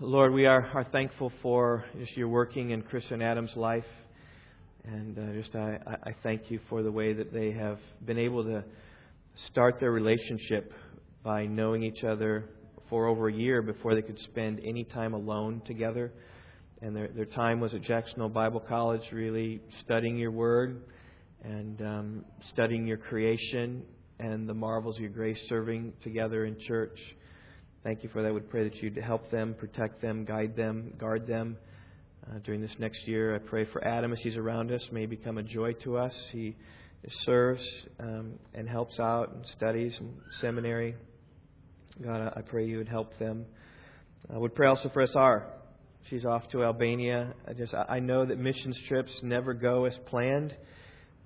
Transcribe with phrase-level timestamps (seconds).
[0.00, 3.82] Lord, we are, are thankful for just your working in Chris and Adam's life.
[4.84, 8.44] And uh, just I, I thank you for the way that they have been able
[8.44, 8.62] to
[9.50, 10.72] start their relationship
[11.24, 12.48] by knowing each other
[12.88, 16.12] for over a year before they could spend any time alone together.
[16.80, 20.84] And their, their time was at Jacksonville Bible College, really studying your word
[21.42, 23.82] and um, studying your creation
[24.20, 26.96] and the marvels of your grace, serving together in church.
[27.88, 28.34] Thank you for that.
[28.34, 31.56] We pray that you'd help them, protect them, guide them, guard them
[32.26, 33.34] uh, during this next year.
[33.34, 36.12] I pray for Adam as he's around us, may become a joy to us.
[36.30, 36.54] He
[37.24, 37.62] serves
[37.98, 40.96] um, and helps out and studies in seminary.
[42.04, 43.46] God, I pray you would help them.
[44.30, 45.46] I would pray also for SR.
[46.10, 47.32] She's off to Albania.
[47.48, 50.54] I just I know that missions trips never go as planned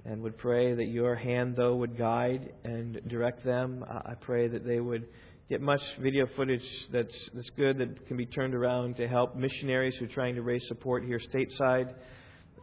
[0.04, 3.84] and would pray that your hand, though, would guide and direct them.
[3.88, 5.08] I pray that they would
[5.48, 9.94] get much video footage that's, that's good that can be turned around to help missionaries
[9.98, 11.92] who are trying to raise support here stateside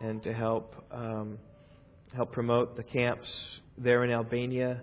[0.01, 1.37] and to help um,
[2.15, 3.27] help promote the camps
[3.77, 4.81] there in Albania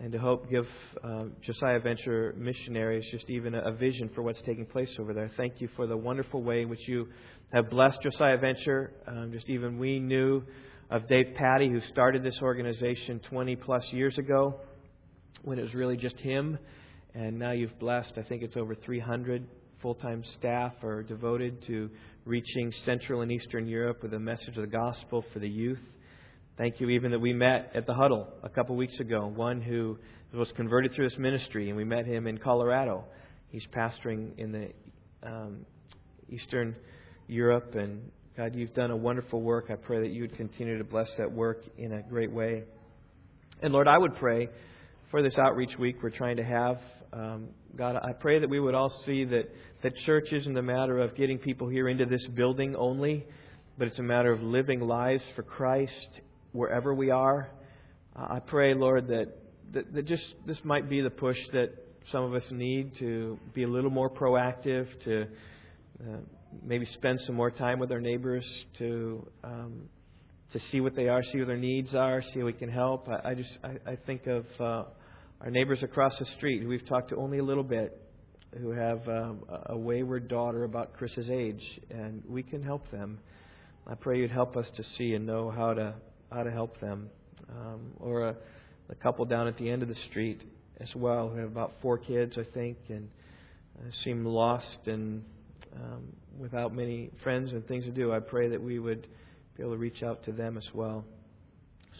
[0.00, 0.66] and to help give
[1.02, 5.30] uh, Josiah Venture missionaries just even a, a vision for what's taking place over there.
[5.36, 7.08] Thank you for the wonderful way in which you
[7.52, 8.92] have blessed Josiah Venture.
[9.06, 10.42] Um, just even we knew
[10.90, 14.60] of Dave Patty, who started this organization 20 plus years ago
[15.42, 16.58] when it was really just him.
[17.14, 19.46] And now you've blessed, I think it's over 300
[19.82, 21.88] full time staff are devoted to
[22.24, 25.78] reaching Central and Eastern Europe with the message of the gospel for the youth.
[26.56, 29.32] Thank you, even that we met at the huddle a couple weeks ago.
[29.34, 29.96] One who
[30.34, 33.04] was converted through this ministry, and we met him in Colorado.
[33.50, 34.68] He's pastoring in the
[35.22, 35.64] um,
[36.28, 36.74] Eastern
[37.28, 39.66] Europe, and God, you've done a wonderful work.
[39.70, 42.64] I pray that you would continue to bless that work in a great way.
[43.62, 44.48] And Lord, I would pray
[45.10, 46.78] for this outreach week we're trying to have.
[47.12, 49.44] Um, God, I pray that we would all see that,
[49.82, 53.26] that church isn't a matter of getting people here into this building only,
[53.78, 56.20] but it's a matter of living lives for Christ
[56.52, 57.50] wherever we are.
[58.14, 59.26] Uh, I pray, Lord, that,
[59.72, 61.70] that, that just this might be the push that
[62.12, 65.26] some of us need to be a little more proactive, to
[66.00, 66.16] uh,
[66.62, 68.44] maybe spend some more time with our neighbors
[68.78, 69.82] to um,
[70.52, 73.06] to see what they are, see what their needs are, see how we can help.
[73.08, 74.84] I, I just I, I think of uh,
[75.40, 78.02] our neighbors across the street who we've talked to only a little bit,
[78.58, 83.18] who have um, a wayward daughter about Chris's age, and we can help them.
[83.86, 85.94] I pray you'd help us to see and know how to
[86.30, 87.10] how to help them.
[87.50, 88.36] Um, or a,
[88.90, 90.42] a couple down at the end of the street
[90.80, 93.08] as well who have about four kids, I think, and
[93.78, 95.24] uh, seem lost and
[95.74, 96.04] um,
[96.38, 99.06] without many friends and things to do, I pray that we would
[99.56, 101.04] be able to reach out to them as well.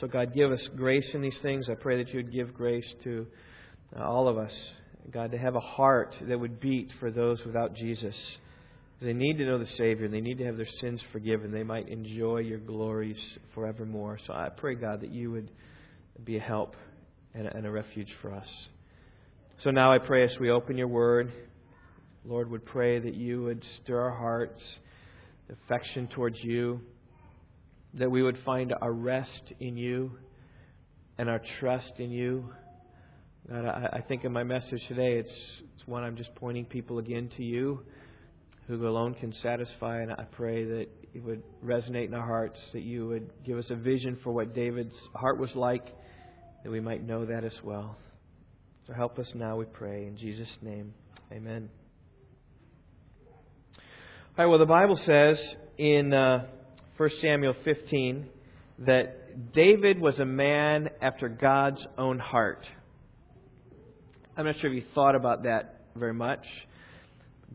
[0.00, 1.66] So, God, give us grace in these things.
[1.69, 3.26] I pray that you would give grace to
[3.97, 4.53] uh, all of us.
[5.10, 8.14] God, to have a heart that would beat for those without Jesus.
[9.00, 10.08] They need to know the Savior.
[10.08, 11.50] They need to have their sins forgiven.
[11.50, 13.16] They might enjoy your glories
[13.54, 14.19] forevermore.
[14.26, 15.50] So I pray, God, that you would
[16.25, 16.76] be a help
[17.34, 18.47] and a, and a refuge for us.
[19.64, 21.32] So now I pray as we open your word.
[22.25, 24.60] Lord, would pray that you would stir our hearts,
[25.50, 26.81] affection towards you,
[27.94, 30.12] that we would find our rest in you
[31.16, 32.50] and our trust in you.
[33.49, 35.32] God, I, I think in my message today, it's,
[35.75, 37.82] it's one I'm just pointing people again to you,
[38.66, 40.03] who alone can satisfy.
[40.03, 43.65] And I pray that it would resonate in our hearts, that you would give us
[43.71, 45.87] a vision for what David's heart was like,
[46.62, 47.97] that we might know that as well.
[48.87, 50.06] So help us now, we pray.
[50.06, 50.93] In Jesus' name,
[51.32, 51.70] amen.
[54.38, 55.38] All right, well, the Bible says
[55.78, 56.47] in uh,
[56.98, 58.26] 1 Samuel 15
[58.81, 62.66] that David was a man after God's own heart.
[64.36, 66.44] I'm not sure if you thought about that very much.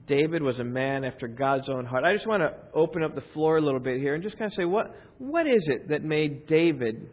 [0.08, 2.06] David was a man after God's own heart.
[2.06, 4.50] I just want to open up the floor a little bit here and just kind
[4.50, 7.10] of say, what, what is it that made David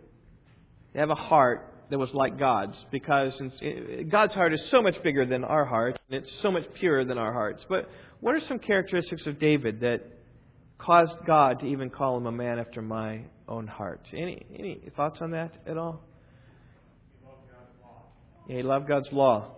[0.94, 2.76] have a heart that was like God's?
[2.92, 6.62] Because eh, God's heart is so much bigger than our heart, and it's so much
[6.74, 7.64] purer than our hearts.
[7.68, 7.90] But
[8.20, 10.19] what are some characteristics of David that
[10.84, 14.00] caused God to even call him a man after my own heart?
[14.12, 16.02] Any any thoughts on that at all?
[18.48, 19.56] Yeah, he loved God's law.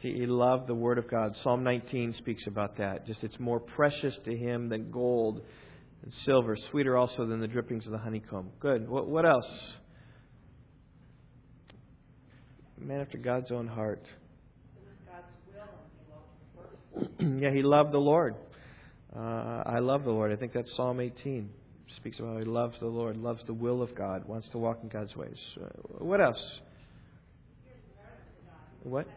[0.00, 1.34] He loved the Word of God.
[1.42, 3.06] Psalm 19 speaks about that.
[3.06, 5.40] Just it's more precious to him than gold
[6.02, 8.50] and silver, sweeter also than the drippings of the honeycomb.
[8.60, 8.88] Good.
[8.88, 9.46] What, what else?
[12.78, 14.04] Man after God's own heart.
[17.18, 18.34] yeah, he loved the Lord.
[19.18, 20.32] Uh, I love the Lord.
[20.32, 21.50] I think that's Psalm 18.
[21.96, 24.78] Speaks about how he loves the Lord, loves the will of God, wants to walk
[24.82, 25.38] in God's ways.
[25.60, 25.66] Uh,
[25.98, 26.40] what else?
[28.84, 29.08] What?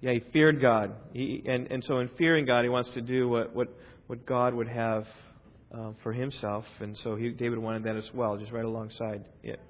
[0.00, 0.92] Yeah, he feared God.
[1.12, 3.68] He, and, and so in fearing God, he wants to do what, what,
[4.06, 5.04] what God would have
[5.76, 6.64] uh, for himself.
[6.78, 9.60] And so he, David wanted that as well, just right alongside it.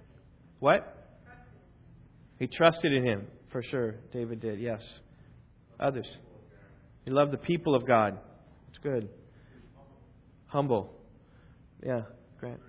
[0.60, 0.96] What?
[2.38, 3.96] He trusted in him, for sure.
[4.12, 4.80] David did, yes.
[5.80, 6.06] Others.
[7.04, 8.18] He loved the people of God.
[8.68, 9.08] It's good.
[10.46, 10.92] Humble.
[11.84, 12.02] Yeah,
[12.38, 12.60] Grant.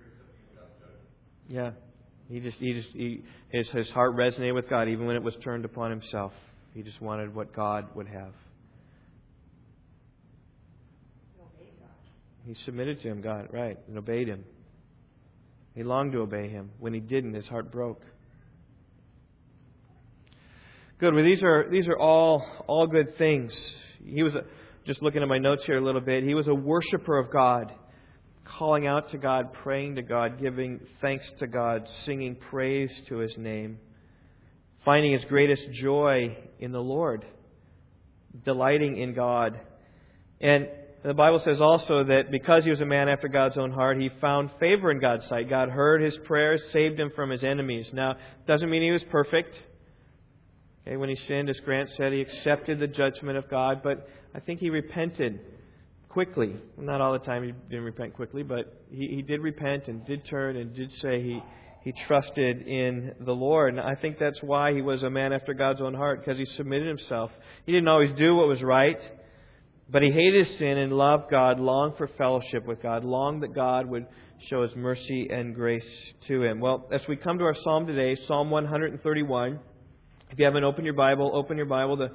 [1.48, 1.72] Yeah.
[2.28, 5.34] He just, he just, he, his, his heart resonated with God even when it was
[5.44, 6.32] turned upon himself.
[6.74, 8.32] He just wanted what God would have.
[12.46, 14.44] He submitted to him, God, right, and obeyed him.
[15.74, 16.70] He longed to obey him.
[16.78, 18.02] When he didn't, his heart broke.
[20.98, 21.14] Good.
[21.14, 23.52] Well, these are these are all all good things.
[24.04, 24.42] He was a,
[24.86, 26.24] just looking at my notes here a little bit.
[26.24, 27.72] He was a worshiper of God,
[28.58, 33.32] calling out to God, praying to God, giving thanks to God, singing praise to His
[33.36, 33.78] name,
[34.84, 37.24] finding his greatest joy in the Lord,
[38.44, 39.58] delighting in God,
[40.40, 40.66] and
[41.04, 44.08] the Bible says also that because he was a man after God's own heart, he
[44.20, 45.50] found favor in God's sight.
[45.50, 47.86] God heard his prayers, saved him from his enemies.
[47.92, 48.14] Now,
[48.46, 49.54] doesn't mean he was perfect.
[50.86, 54.40] Okay, when he sinned, as Grant said, he accepted the judgment of God, but I
[54.40, 55.40] think he repented
[56.08, 56.56] quickly.
[56.76, 60.26] Not all the time he didn't repent quickly, but he, he did repent and did
[60.26, 61.40] turn and did say he,
[61.84, 63.74] he trusted in the Lord.
[63.74, 66.46] And I think that's why he was a man after God's own heart, because he
[66.56, 67.30] submitted himself.
[67.64, 68.98] He didn't always do what was right.
[69.88, 73.86] But he hated sin and loved God, longed for fellowship with God, longed that God
[73.86, 74.06] would
[74.48, 75.84] show his mercy and grace
[76.28, 76.60] to him.
[76.60, 79.60] Well, as we come to our psalm today, Psalm 131,
[80.32, 82.10] if you haven't opened your Bible, open your Bible to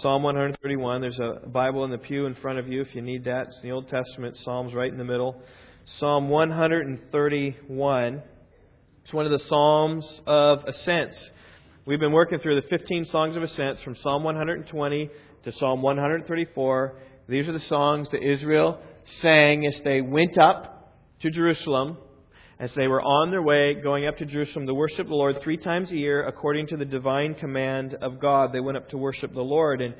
[0.00, 1.02] Psalm 131.
[1.02, 3.48] There's a Bible in the pew in front of you if you need that.
[3.48, 5.42] It's the Old Testament, Psalms right in the middle.
[5.98, 8.22] Psalm 131.
[9.04, 11.22] It's one of the Psalms of Ascents.
[11.84, 15.10] We've been working through the 15 songs of ascents from Psalm 120
[15.44, 16.98] to Psalm 134.
[17.28, 18.80] These are the songs that Israel
[19.20, 21.98] sang as they went up to Jerusalem,
[22.60, 25.56] as they were on their way going up to Jerusalem to worship the Lord three
[25.56, 28.52] times a year according to the divine command of God.
[28.52, 29.80] They went up to worship the Lord.
[29.80, 29.94] And,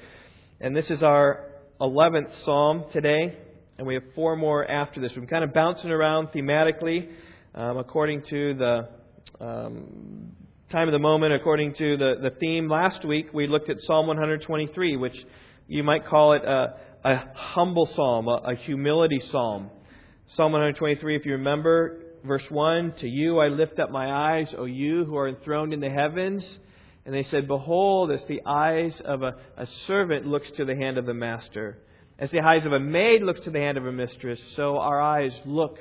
[0.60, 1.46] and this is our
[1.80, 3.38] 11th psalm today,
[3.78, 5.12] and we have four more after this.
[5.16, 7.08] We're kind of bouncing around thematically
[7.54, 8.88] um, according to the.
[9.40, 10.32] Um,
[10.70, 12.68] time of the moment according to the, the theme.
[12.68, 15.14] Last week we looked at Psalm 123, which
[15.66, 16.74] you might call it a,
[17.04, 19.70] a humble psalm, a, a humility psalm.
[20.36, 24.64] Psalm 123, if you remember, verse 1 To you I lift up my eyes, O
[24.64, 26.44] you who are enthroned in the heavens.
[27.04, 30.98] And they said, Behold, as the eyes of a, a servant looks to the hand
[30.98, 31.78] of the master,
[32.18, 35.00] as the eyes of a maid looks to the hand of a mistress, so our
[35.00, 35.78] eyes look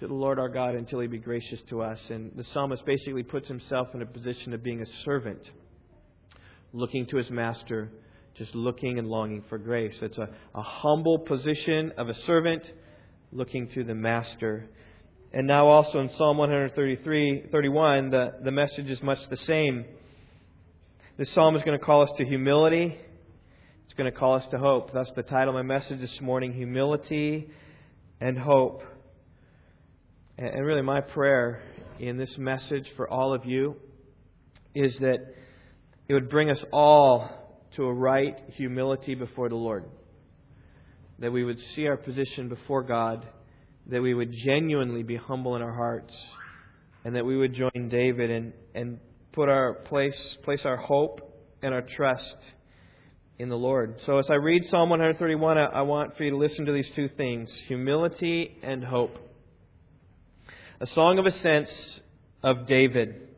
[0.00, 1.98] to the Lord our God until he be gracious to us.
[2.08, 5.42] And the psalmist basically puts himself in a position of being a servant,
[6.72, 7.90] looking to his master
[8.36, 9.94] just looking and longing for grace.
[10.02, 12.62] It's a, a humble position of a servant
[13.32, 14.68] looking to the master.
[15.36, 19.84] And now also in Psalm 133, 31, the, the message is much the same.
[21.18, 22.96] This psalm is going to call us to humility.
[23.84, 24.92] It's going to call us to hope.
[24.94, 27.50] That's the title of my message this morning, Humility
[28.20, 28.84] and Hope.
[30.38, 31.64] And really my prayer
[31.98, 33.74] in this message for all of you
[34.72, 35.18] is that
[36.06, 37.28] it would bring us all
[37.74, 39.84] to a right humility before the Lord.
[41.18, 43.26] That we would see our position before God,
[43.86, 46.14] that we would genuinely be humble in our hearts,
[47.04, 48.98] and that we would join David and, and
[49.32, 51.20] put our place place our hope
[51.62, 52.36] and our trust
[53.38, 53.96] in the Lord.
[54.06, 56.88] So as I read Psalm 131, I, I want for you to listen to these
[56.94, 59.16] two things humility and hope.
[60.80, 61.70] A song of ascents
[62.42, 63.28] of David.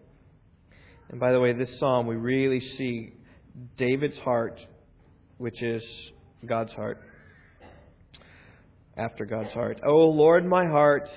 [1.09, 3.13] And by the way, this psalm, we really see
[3.79, 4.61] David's heart,
[5.39, 5.83] which is
[6.45, 7.01] God's heart,
[8.97, 9.81] after God's heart.
[9.85, 11.09] O oh Lord, my heart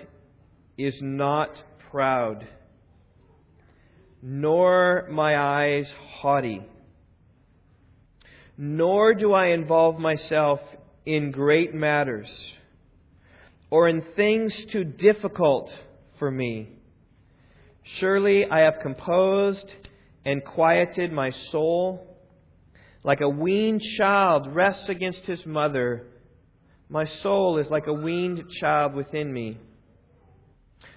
[0.77, 1.49] is not
[1.91, 2.47] proud,
[4.21, 5.85] nor my eyes
[6.21, 6.61] haughty,
[8.57, 10.59] nor do I involve myself
[11.05, 12.29] in great matters
[13.71, 15.69] or in things too difficult
[16.17, 16.69] for me.
[17.99, 19.65] Surely I have composed
[20.25, 22.05] and quieted my soul
[23.03, 26.05] like a weaned child rests against his mother,
[26.89, 29.57] my soul is like a weaned child within me.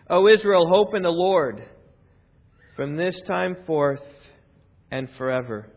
[0.08, 1.62] O Israel, hope in the Lord
[2.76, 4.00] from this time forth
[4.90, 5.70] and forever.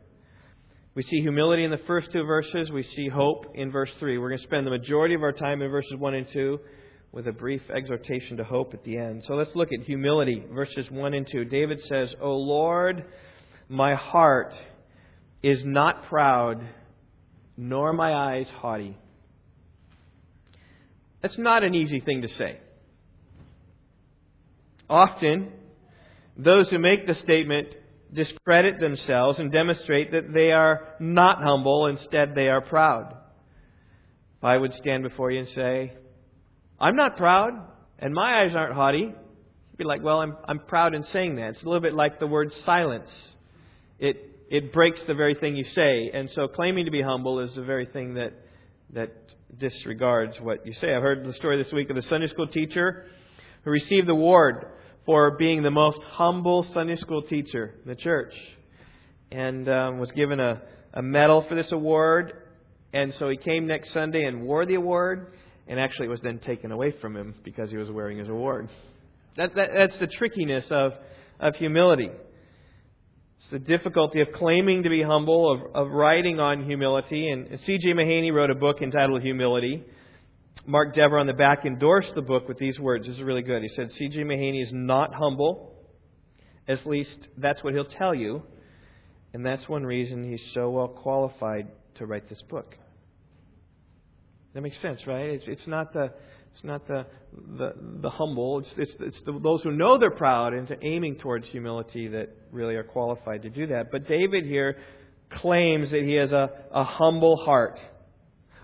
[0.96, 2.72] We see humility in the first two verses.
[2.72, 4.18] We see hope in verse 3.
[4.18, 6.60] We're going to spend the majority of our time in verses 1 and 2
[7.12, 9.24] with a brief exhortation to hope at the end.
[9.28, 11.46] So let's look at humility, verses 1 and 2.
[11.46, 13.04] David says, O Lord,
[13.68, 14.54] my heart
[15.44, 16.66] is not proud,
[17.58, 18.98] nor my eyes haughty.
[21.25, 22.60] That's not an easy thing to say.
[24.88, 25.53] Often,
[26.38, 27.70] those who make the statement
[28.13, 33.15] discredit themselves and demonstrate that they are not humble, instead, they are proud.
[34.38, 35.94] If I would stand before you and say,
[36.79, 37.53] I'm not proud,
[37.98, 41.55] and my eyes aren't haughty, you'd be like, Well, I'm, I'm proud in saying that.
[41.55, 43.10] It's a little bit like the word silence.
[43.98, 44.17] It,
[44.51, 47.63] it breaks the very thing you say, and so claiming to be humble is the
[47.63, 48.34] very thing that,
[48.94, 49.12] that
[49.60, 50.94] disregards what you say.
[50.94, 53.06] I've heard the story this week of a Sunday school teacher
[53.64, 54.66] who received the award
[55.06, 58.34] for being the most humble Sunday school teacher in the church
[59.32, 60.62] and um, was given a,
[60.94, 62.34] a medal for this award.
[62.94, 65.34] And so he came next Sunday and wore the award,
[65.68, 68.70] and actually it was then taken away from him because he was wearing his award.
[69.38, 70.94] That, that, that's the trickiness of,
[71.40, 72.10] of humility.
[73.46, 77.30] It's the difficulty of claiming to be humble, of, of writing on humility.
[77.30, 77.94] And C.J.
[77.94, 79.84] Mahaney wrote a book entitled Humility.
[80.66, 83.06] Mark Dever on the back endorsed the book with these words.
[83.06, 83.62] This is really good.
[83.62, 84.24] He said, C.J.
[84.24, 85.75] Mahaney is not humble.
[86.68, 88.42] At least that's what he'll tell you.
[89.34, 91.68] And that's one reason he's so well qualified
[92.00, 92.74] to write this book.
[94.56, 95.30] That makes sense, right?
[95.30, 96.14] It's, it's not the
[96.56, 97.06] it's not the
[97.58, 98.60] the, the humble.
[98.60, 102.76] It's, it's, it's the, those who know they're proud and aiming towards humility that really
[102.76, 103.92] are qualified to do that.
[103.92, 104.78] But David here
[105.42, 107.80] claims that he has a, a humble heart.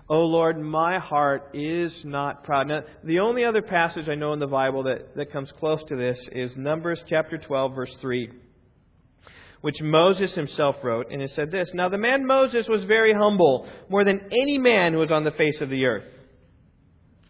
[0.08, 2.68] Oh Lord, my heart is not proud.
[2.68, 5.96] Now, the only other passage I know in the Bible that, that comes close to
[5.96, 8.30] this is Numbers chapter 12, verse 3,
[9.60, 13.68] which Moses himself wrote, and it said this Now the man Moses was very humble,
[13.88, 16.04] more than any man who was on the face of the earth.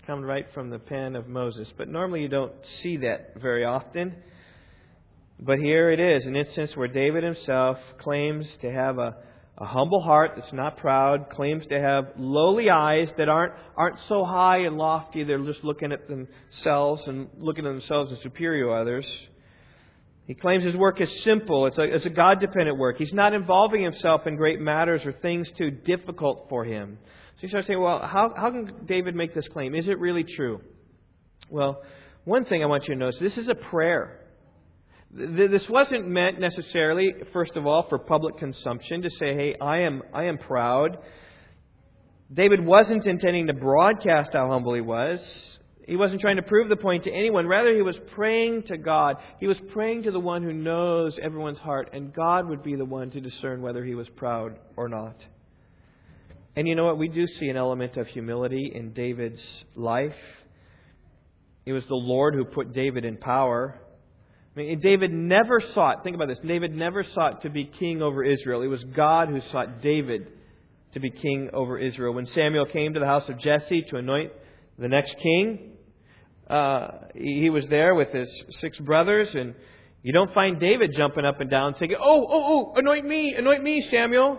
[0.07, 1.69] Come right from the pen of Moses.
[1.77, 4.15] But normally you don't see that very often.
[5.39, 9.17] But here it is, an instance where David himself claims to have a
[9.59, 14.25] a humble heart that's not proud, claims to have lowly eyes that aren't, aren't so
[14.25, 18.73] high and lofty, they're just looking at themselves and looking at themselves as superior to
[18.73, 19.07] others.
[20.27, 21.67] He claims his work is simple.
[21.67, 22.97] It's a, it's a God dependent work.
[22.97, 26.99] He's not involving himself in great matters or things too difficult for him.
[27.43, 29.75] You start saying, well, how, how can David make this claim?
[29.75, 30.61] Is it really true?
[31.51, 31.83] Well,
[32.25, 34.21] one thing I want you to notice this is a prayer.
[35.11, 40.03] This wasn't meant necessarily, first of all, for public consumption to say, hey, I am,
[40.15, 40.99] I am proud.
[42.33, 45.19] David wasn't intending to broadcast how humble he was.
[45.87, 47.49] He wasn't trying to prove the point to anyone.
[47.49, 49.17] Rather, he was praying to God.
[49.41, 52.85] He was praying to the one who knows everyone's heart, and God would be the
[52.85, 55.17] one to discern whether he was proud or not.
[56.55, 56.99] And you know what?
[56.99, 59.41] We do see an element of humility in David's
[59.75, 60.15] life.
[61.65, 63.81] It was the Lord who put David in power.
[64.55, 68.23] I mean, David never sought, think about this, David never sought to be king over
[68.23, 68.61] Israel.
[68.61, 70.27] It was God who sought David
[70.93, 72.13] to be king over Israel.
[72.13, 74.33] When Samuel came to the house of Jesse to anoint
[74.79, 75.73] the next king,
[76.51, 78.29] uh, he was there with his
[78.61, 79.55] six brothers, and
[80.03, 83.63] you don't find David jumping up and down saying, Oh, oh, oh, anoint me, anoint
[83.63, 84.39] me, Samuel.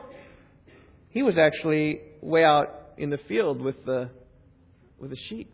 [1.13, 4.09] He was actually way out in the field with the,
[4.97, 5.53] with the sheep,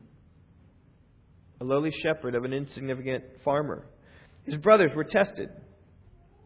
[1.59, 3.85] a lowly shepherd of an insignificant farmer.
[4.45, 5.49] His brothers were tested,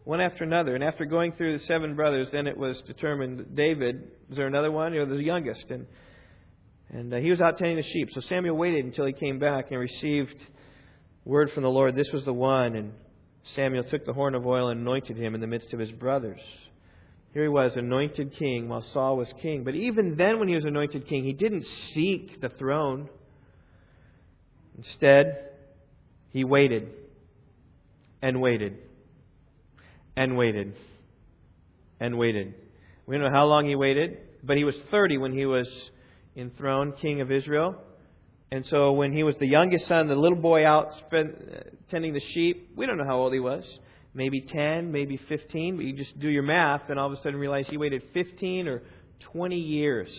[0.04, 0.74] one after another.
[0.74, 4.48] And after going through the seven brothers, then it was determined that David, was there
[4.48, 4.94] another one?
[4.94, 5.66] Was the youngest.
[5.70, 5.86] And,
[6.90, 8.10] and uh, he was out tending the sheep.
[8.14, 10.36] So Samuel waited until he came back and received
[11.24, 11.96] word from the Lord.
[11.96, 12.76] This was the one.
[12.76, 12.94] And
[13.56, 16.42] Samuel took the horn of oil and anointed him in the midst of his brothers.
[17.34, 19.64] Here he was, anointed king, while Saul was king.
[19.64, 23.10] But even then, when he was anointed king, he didn't seek the throne.
[24.78, 25.50] Instead,
[26.30, 26.90] he waited
[28.22, 28.78] and waited
[30.16, 30.76] and waited
[32.00, 32.54] and waited.
[33.08, 35.68] We don't know how long he waited, but he was 30 when he was
[36.36, 37.76] enthroned king of Israel.
[38.52, 41.24] And so when he was the youngest son, the little boy out uh,
[41.90, 43.64] tending the sheep, we don't know how old he was.
[44.14, 47.36] Maybe 10, maybe 15, but you just do your math and all of a sudden
[47.36, 48.84] realize he waited 15 or
[49.32, 50.10] 20 years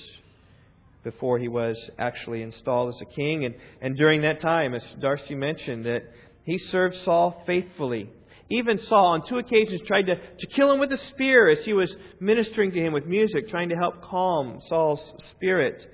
[1.05, 3.45] before he was actually installed as a king.
[3.45, 6.03] And, and during that time, as Darcy mentioned, that
[6.45, 8.11] he served Saul faithfully.
[8.51, 11.73] Even Saul, on two occasions, tried to, to kill him with a spear as he
[11.73, 15.91] was ministering to him with music, trying to help calm Saul's spirit.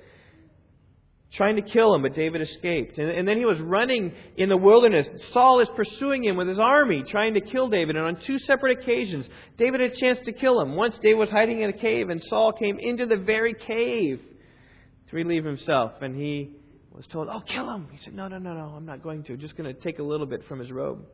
[1.37, 2.97] Trying to kill him, but David escaped.
[2.97, 5.07] And, and then he was running in the wilderness.
[5.31, 7.95] Saul is pursuing him with his army, trying to kill David.
[7.95, 9.25] And on two separate occasions,
[9.57, 10.75] David had a chance to kill him.
[10.75, 14.19] Once David was hiding in a cave, and Saul came into the very cave
[15.09, 15.93] to relieve himself.
[16.01, 16.51] And he
[16.91, 17.87] was told, Oh, kill him.
[17.91, 19.33] He said, No, no, no, no, I'm not going to.
[19.33, 21.05] I'm just going to take a little bit from his robe.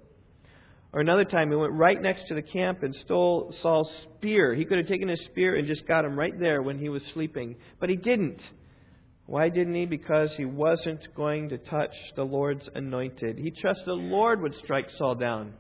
[0.93, 4.55] Or another time, he went right next to the camp and stole Saul's spear.
[4.55, 7.03] He could have taken his spear and just got him right there when he was
[7.13, 7.55] sleeping.
[7.79, 8.41] But he didn't.
[9.27, 9.85] Why didn't he?
[9.85, 13.37] Because he wasn't going to touch the Lord's anointed.
[13.37, 15.53] He trusted the Lord would strike Saul down.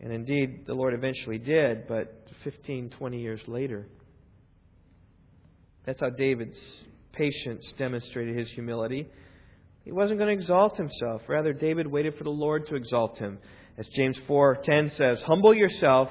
[0.00, 3.88] And indeed, the Lord eventually did, but 15, 20 years later.
[5.86, 6.58] That's how David's
[7.12, 9.06] patience demonstrated his humility.
[9.84, 11.22] He wasn't going to exalt himself.
[11.26, 13.38] Rather, David waited for the Lord to exalt him.
[13.78, 16.10] As James 4:10 says, "Humble yourself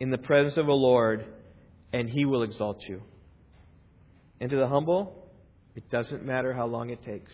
[0.00, 1.24] in the presence of the Lord,
[1.92, 3.02] and he will exalt you."
[4.40, 5.27] And to the humble,
[5.78, 7.30] it doesn't matter how long it takes.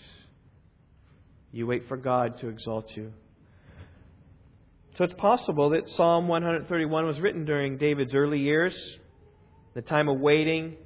[1.50, 3.10] You wait for God to exalt you.
[4.98, 8.74] So it's possible that Psalm 131 was written during David's early years,
[9.72, 10.76] the time of waiting,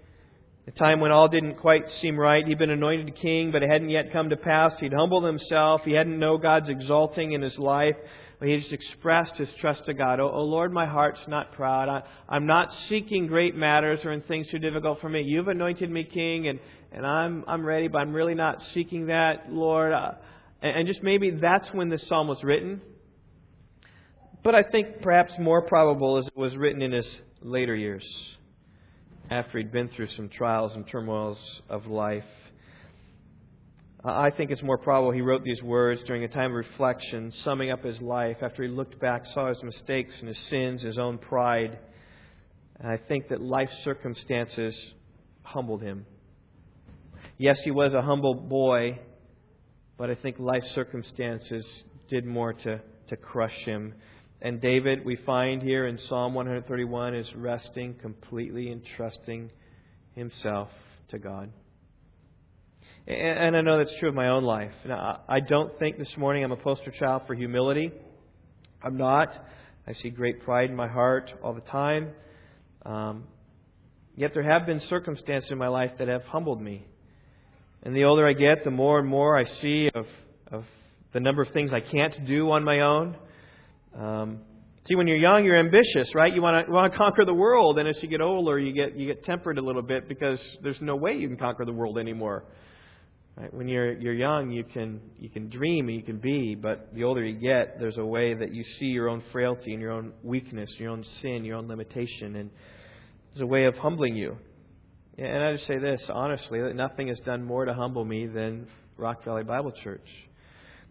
[0.66, 2.46] the time when all didn't quite seem right.
[2.46, 4.74] He'd been anointed king, but it hadn't yet come to pass.
[4.78, 5.80] He'd humbled himself.
[5.84, 7.96] He hadn't known God's exalting in his life.
[8.38, 10.20] But he just expressed his trust to God.
[10.20, 11.88] Oh, oh Lord, my heart's not proud.
[11.88, 15.22] I, I'm not seeking great matters or in things too difficult for me.
[15.22, 16.60] You've anointed me king, and,
[16.92, 19.92] and I'm, I'm ready, but I'm really not seeking that, Lord.
[19.92, 20.12] Uh,
[20.62, 22.80] and, and just maybe that's when this psalm was written.
[24.42, 27.06] But I think perhaps more probable is it was written in his
[27.42, 28.04] later years
[29.30, 32.24] after he'd been through some trials and turmoils of life.
[34.04, 37.70] I think it's more probable he wrote these words during a time of reflection, summing
[37.70, 41.18] up his life after he looked back, saw his mistakes and his sins, his own
[41.18, 41.78] pride.
[42.78, 44.74] And I think that life circumstances
[45.42, 46.06] humbled him.
[47.38, 48.98] Yes, he was a humble boy,
[49.96, 51.64] but I think life circumstances
[52.10, 53.94] did more to, to crush him
[54.40, 59.50] and David, we find here in Psalm 131, is resting completely and trusting
[60.14, 60.68] himself
[61.10, 61.50] to God.
[63.08, 64.70] And I know that's true of my own life.
[64.86, 67.90] Now, I don't think this morning I'm a poster child for humility.
[68.82, 69.30] I'm not.
[69.88, 72.10] I see great pride in my heart all the time.
[72.84, 73.24] Um,
[74.14, 76.86] yet there have been circumstances in my life that have humbled me.
[77.82, 80.06] And the older I get, the more and more I see of,
[80.50, 80.64] of
[81.12, 83.16] the number of things I can't do on my own
[83.98, 84.40] um,
[84.88, 86.32] see, when you're young, you're ambitious, right?
[86.32, 89.24] You want to conquer the world, and as you get older, you get you get
[89.24, 92.44] tempered a little bit because there's no way you can conquer the world anymore.
[93.36, 93.52] Right?
[93.52, 97.04] When you're you're young, you can you can dream and you can be, but the
[97.04, 100.12] older you get, there's a way that you see your own frailty and your own
[100.22, 102.50] weakness, your own sin, your own limitation, and
[103.32, 104.36] there's a way of humbling you.
[105.20, 108.68] And I just say this honestly that nothing has done more to humble me than
[108.96, 110.06] Rock Valley Bible Church.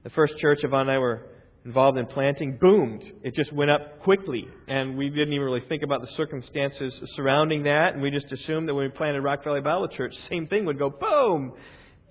[0.03, 1.27] The first church Yvonne and I were
[1.63, 3.03] involved in planting boomed.
[3.23, 7.63] It just went up quickly, and we didn't even really think about the circumstances surrounding
[7.63, 10.65] that, and we just assumed that when we planted Rock Valley Bible Church, same thing
[10.65, 11.53] would go boom,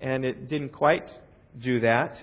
[0.01, 1.07] and it didn't quite
[1.61, 2.15] do that.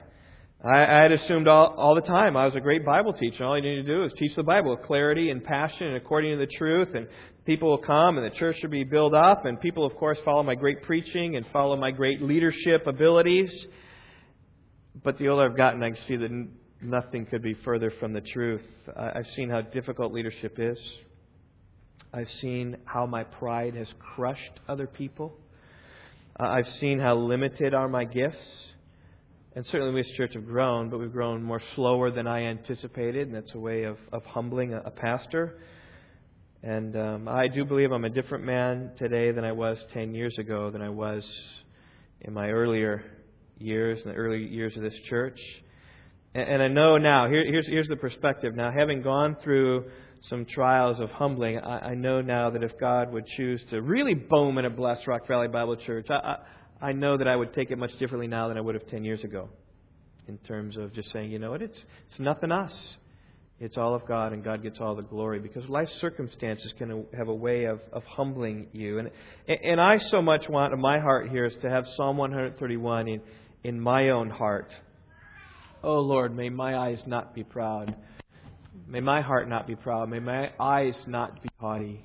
[0.65, 3.45] I, had assumed all, all the time I was a great Bible teacher.
[3.45, 6.33] All I needed to do is teach the Bible with clarity and passion and according
[6.33, 7.07] to the truth, and
[7.47, 10.43] people will come, and the church will be built up, and people, of course, follow
[10.43, 13.51] my great preaching and follow my great leadership abilities.
[15.03, 16.49] But the older I've gotten, I see that
[16.81, 18.63] nothing could be further from the truth.
[18.97, 20.79] I've seen how difficult leadership is.
[22.13, 25.37] I've seen how my pride has crushed other people.
[26.37, 28.37] I've seen how limited are my gifts.
[29.57, 32.43] And certainly we as a church have grown, but we've grown more slower than I
[32.43, 35.59] anticipated, and that's a way of, of humbling a, a pastor.
[36.65, 40.35] And um, I do believe I'm a different man today than I was 10 years
[40.39, 41.23] ago, than I was
[42.23, 43.05] in my earlier
[43.59, 45.39] years, in the early years of this church.
[46.35, 48.55] And I know now, here, here's, here's the perspective.
[48.55, 49.91] Now, having gone through
[50.31, 54.15] some trials of humbling, I, I know now that if God would choose to really
[54.15, 57.73] boom and bless Rock Valley Bible Church, I, I, I know that I would take
[57.73, 59.51] it much differently now than I would have 10 years ago.
[60.29, 62.73] In terms of just saying, you know what, it's, it's nothing us.
[63.61, 67.29] It's all of God, and God gets all the glory because life circumstances can have
[67.29, 68.99] a way of, of humbling you.
[68.99, 69.11] And,
[69.47, 73.21] and I so much want in my heart here is to have Psalm 131 in,
[73.63, 74.71] in my own heart
[75.85, 77.95] Oh Lord, may my eyes not be proud.
[78.89, 80.09] May my heart not be proud.
[80.09, 82.03] May my eyes not be haughty.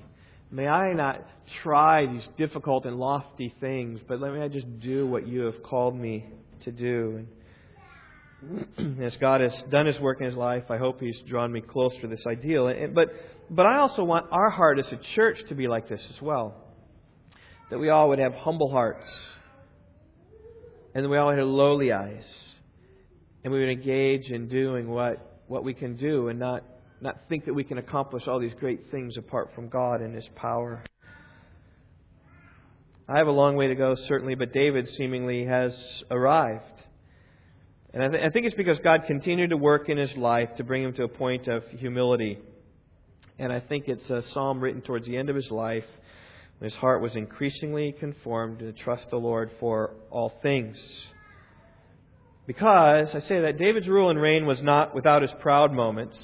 [0.50, 1.24] May I not
[1.62, 5.98] try these difficult and lofty things, but let me just do what you have called
[5.98, 6.26] me
[6.64, 7.14] to do.
[7.20, 7.28] And
[9.02, 12.00] as God has done His work in His life, I hope He's drawn me closer
[12.02, 12.72] to this ideal.
[12.94, 13.08] But,
[13.50, 16.54] but I also want our heart as a church to be like this as well.
[17.70, 19.06] That we all would have humble hearts,
[20.94, 22.24] and that we all would have lowly eyes
[23.42, 26.62] and we would engage in doing what, what we can do and not,
[27.00, 30.28] not think that we can accomplish all these great things apart from God and His
[30.36, 30.84] power.
[33.08, 35.72] I have a long way to go, certainly, but David seemingly has
[36.10, 36.64] arrived.
[37.92, 40.64] And I, th- I think it's because God continued to work in his life to
[40.64, 42.38] bring him to a point of humility.
[43.38, 45.84] And I think it's a psalm written towards the end of his life
[46.58, 50.76] when his heart was increasingly conformed to trust the Lord for all things.
[52.46, 56.16] Because, I say that David's rule and reign was not without his proud moments,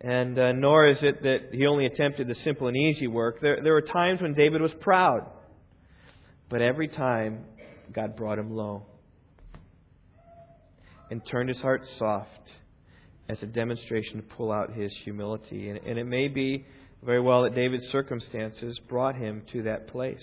[0.00, 3.40] and uh, nor is it that he only attempted the simple and easy work.
[3.40, 5.26] There, there were times when David was proud,
[6.48, 7.44] but every time
[7.92, 8.86] God brought him low
[11.10, 12.28] and turned his heart soft
[13.28, 15.68] as a demonstration to pull out his humility.
[15.68, 16.64] And, and it may be
[17.04, 20.18] very well that David's circumstances brought him to that place.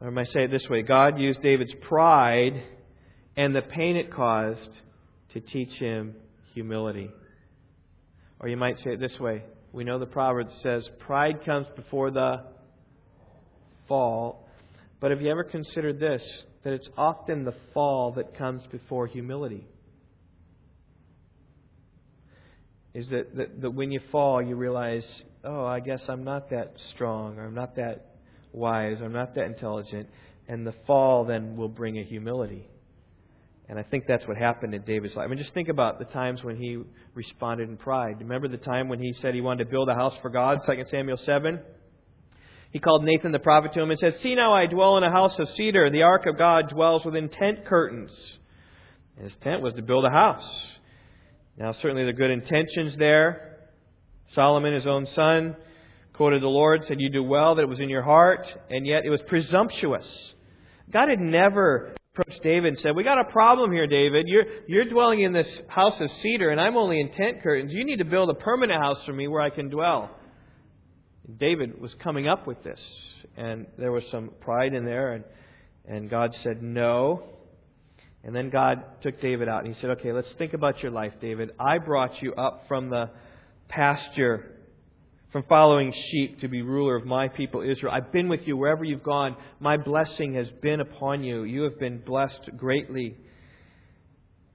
[0.00, 2.62] Or I might say it this way God used David's pride
[3.36, 4.70] and the pain it caused
[5.32, 6.14] to teach him
[6.54, 7.10] humility.
[8.40, 9.42] Or you might say it this way
[9.72, 12.44] we know the proverb says, Pride comes before the
[13.86, 14.48] fall.
[15.00, 16.22] But have you ever considered this?
[16.64, 19.66] That it's often the fall that comes before humility.
[22.94, 25.04] Is that, that, that when you fall, you realize,
[25.44, 28.06] oh, I guess I'm not that strong, or I'm not that
[28.52, 30.08] wise, or I'm not that intelligent.
[30.48, 32.66] And the fall then will bring a humility.
[33.68, 35.26] And I think that's what happened in David's life.
[35.26, 36.78] I mean, just think about the times when he
[37.14, 38.16] responded in pride.
[38.20, 40.84] Remember the time when he said he wanted to build a house for God, 2
[40.90, 41.60] Samuel 7?
[42.70, 45.10] He called Nathan the prophet to him and said, See now, I dwell in a
[45.10, 45.90] house of cedar.
[45.90, 48.10] The ark of God dwells within tent curtains.
[49.16, 50.44] His tent was to build a house.
[51.56, 53.56] Now, certainly the good intentions there.
[54.34, 55.56] Solomon, his own son,
[56.12, 59.04] quoted the Lord, said, You do well that it was in your heart, and yet
[59.04, 60.06] it was presumptuous.
[60.92, 64.26] God had never approached David and said, We got a problem here, David.
[64.28, 67.72] You're, you're dwelling in this house of cedar, and I'm only in tent curtains.
[67.72, 70.10] You need to build a permanent house for me where I can dwell.
[71.36, 72.80] David was coming up with this,
[73.36, 75.24] and there was some pride in there, and,
[75.86, 77.22] and God said, No.
[78.24, 81.12] And then God took David out, and He said, Okay, let's think about your life,
[81.20, 81.50] David.
[81.60, 83.10] I brought you up from the
[83.68, 84.54] pasture
[85.32, 87.92] from following sheep to be ruler of my people Israel.
[87.92, 89.36] I've been with you wherever you've gone.
[89.60, 91.42] My blessing has been upon you.
[91.42, 93.14] You have been blessed greatly.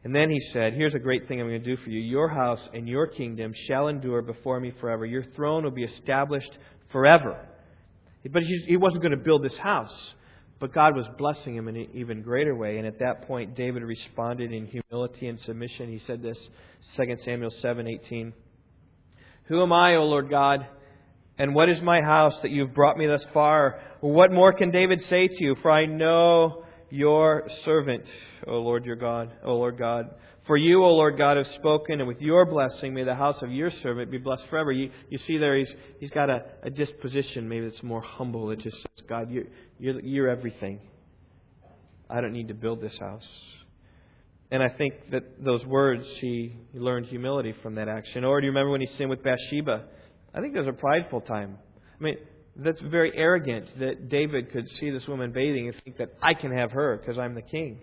[0.03, 1.99] And then he said, Here's a great thing I'm going to do for you.
[1.99, 5.05] Your house and your kingdom shall endure before me forever.
[5.05, 6.51] Your throne will be established
[6.91, 7.47] forever.
[8.31, 9.93] But he wasn't going to build this house.
[10.59, 12.77] But God was blessing him in an even greater way.
[12.77, 15.89] And at that point, David responded in humility and submission.
[15.89, 16.37] He said this,
[16.95, 18.33] 2 Samuel 7 18.
[19.45, 20.65] Who am I, O Lord God?
[21.37, 23.81] And what is my house that you've brought me thus far?
[24.01, 25.55] What more can David say to you?
[25.61, 26.62] For I know
[26.93, 28.03] your servant,
[28.45, 30.12] O Lord your God, O Lord God.
[30.45, 33.51] For you, O Lord God, have spoken, and with your blessing may the house of
[33.51, 34.71] your servant be blessed forever.
[34.71, 38.51] You, you see there, he's, he's got a, a disposition maybe that's more humble.
[38.51, 39.45] It just says, God, you're,
[39.79, 40.82] you're, you're everything.
[42.10, 43.27] I don't need to build this house.
[44.51, 48.23] And I think that those words, he learned humility from that action.
[48.23, 49.86] Or do you remember when he sinned with Bathsheba?
[50.36, 51.58] I think there's a prideful time.
[51.99, 52.17] I mean,
[52.55, 56.55] that's very arrogant that David could see this woman bathing and think that I can
[56.55, 57.79] have her because I'm the king.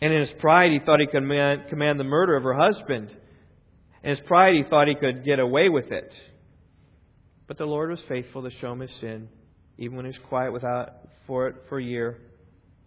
[0.00, 3.14] And in his pride, he thought he could command, command the murder of her husband.
[4.02, 6.12] In his pride, he thought he could get away with it.
[7.46, 9.28] But the Lord was faithful to show him his sin,
[9.78, 10.90] even when he was quiet without
[11.26, 12.18] for it for a year.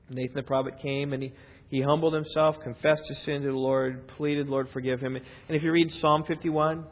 [0.10, 1.34] Nathan the prophet came and he
[1.70, 5.16] he humbled himself, confessed his sin to the Lord, pleaded, Lord, forgive him.
[5.16, 6.84] And if you read Psalm 51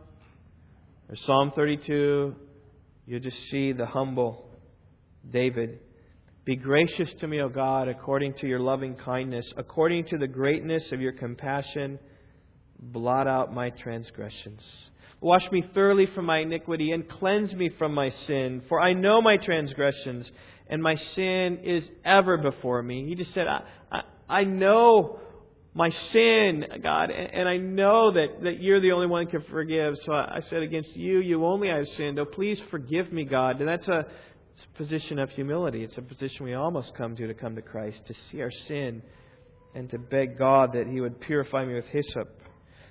[1.09, 2.35] or Psalm 32,
[3.07, 4.45] you'll just see the humble
[5.31, 5.79] David.
[6.45, 10.83] Be gracious to me, O God, according to your loving kindness, according to the greatness
[10.91, 11.97] of your compassion,
[12.79, 14.61] blot out my transgressions.
[15.19, 19.21] Wash me thoroughly from my iniquity and cleanse me from my sin, for I know
[19.21, 20.29] my transgressions
[20.67, 23.07] and my sin is ever before me.
[23.07, 25.19] He just said, I, I, I know
[25.77, 29.93] my sin, God, and I know that, that you're the only one who can forgive.
[30.07, 32.17] So I said, Against you, you only I have sinned.
[32.17, 33.59] Oh, please forgive me, God.
[33.59, 35.83] And that's a, a position of humility.
[35.83, 39.03] It's a position we almost come to to come to Christ, to see our sin
[39.75, 42.41] and to beg God that He would purify me with hyssop.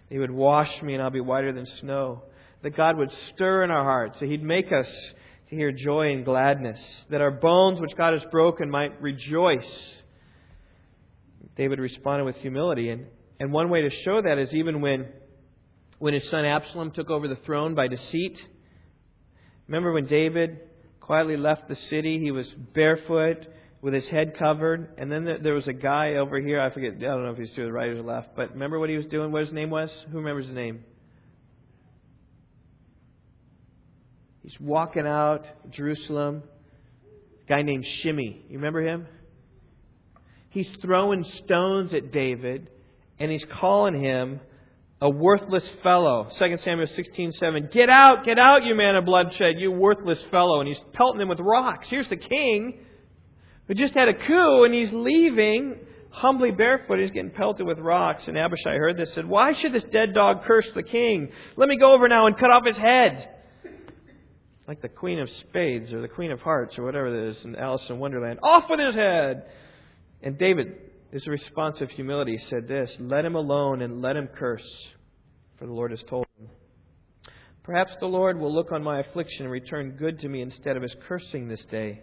[0.09, 2.22] He would wash me and I'll be whiter than snow.
[2.62, 4.87] That God would stir in our hearts, that He'd make us
[5.51, 6.79] to hear joy and gladness,
[7.11, 9.64] that our bones which God has broken might rejoice
[11.57, 12.90] David responded with humility.
[12.90, 13.07] And,
[13.40, 15.07] and one way to show that is even when,
[15.99, 18.37] when his son Absalom took over the throne by deceit.
[19.66, 20.61] Remember when David
[21.01, 22.19] quietly left the city?
[22.19, 23.47] He was barefoot
[23.81, 24.95] with his head covered.
[24.99, 26.61] And then there was a guy over here.
[26.61, 26.92] I forget.
[26.97, 28.37] I don't know if he's to the right or left.
[28.37, 29.33] But remember what he was doing?
[29.33, 29.90] What his name was?
[30.11, 30.85] Who remembers his name?
[34.42, 36.42] He's walking out Jerusalem.
[37.45, 38.42] A guy named Shimei.
[38.49, 39.07] You remember him?
[40.57, 42.71] He's throwing stones at David,
[43.19, 44.40] and he's calling him
[45.03, 46.31] a worthless fellow.
[46.38, 47.69] 2 Samuel 16:7.
[47.71, 50.61] Get out, get out, you man of bloodshed, you worthless fellow.
[50.61, 51.88] And he's pelting him with rocks.
[51.90, 52.79] Here's the king
[53.69, 57.01] who just had a coup, and he's leaving humbly barefoot.
[57.01, 58.23] He's getting pelted with rocks.
[58.27, 61.29] And Abishai heard this, and said, Why should this dead dog curse the king?
[61.57, 63.29] Let me go over now and cut off his head.
[64.66, 67.57] Like the Queen of Spades or the Queen of Hearts or whatever it is in
[67.57, 68.38] Alice in Wonderland.
[68.42, 69.45] Off with his head!
[70.22, 70.74] And David,
[71.12, 74.66] his response of humility, said this Let him alone and let him curse,
[75.59, 76.48] for the Lord has told him.
[77.62, 80.83] Perhaps the Lord will look on my affliction and return good to me instead of
[80.83, 82.00] his cursing this day.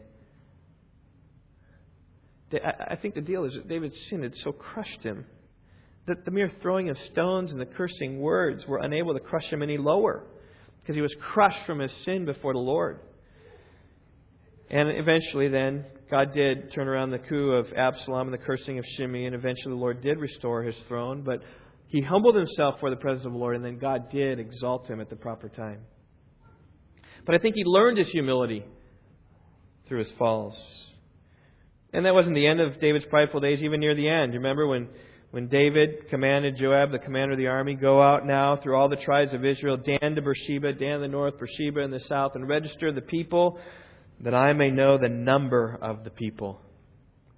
[2.53, 5.25] I think the deal is that David's sin had so crushed him
[6.05, 9.63] that the mere throwing of stones and the cursing words were unable to crush him
[9.63, 10.25] any lower
[10.81, 12.99] because he was crushed from his sin before the Lord.
[14.69, 18.85] And eventually, then, God did turn around the coup of Absalom and the cursing of
[18.95, 21.23] Shimei, and eventually the Lord did restore his throne.
[21.23, 21.39] But
[21.87, 25.01] he humbled himself for the presence of the Lord, and then God did exalt him
[25.01, 25.79] at the proper time.
[27.25, 28.63] But I think he learned his humility
[29.87, 30.55] through his falls.
[31.91, 34.35] And that wasn't the end of David's prideful days, even near the end.
[34.35, 34.89] Remember when,
[35.31, 38.97] when David commanded Joab, the commander of the army, go out now through all the
[38.97, 42.47] tribes of Israel, Dan to Beersheba, Dan in the north, Beersheba in the south, and
[42.47, 43.57] register the people
[44.23, 46.59] that I may know the number of the people.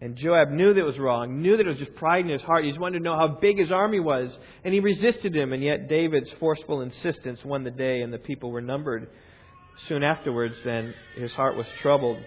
[0.01, 2.41] And Joab knew that it was wrong, knew that it was just pride in his
[2.41, 2.63] heart.
[2.63, 4.29] He just wanted to know how big his army was.
[4.63, 8.51] And he resisted him, and yet David's forceful insistence won the day, and the people
[8.51, 9.09] were numbered.
[9.87, 12.19] Soon afterwards, then, his heart was troubled.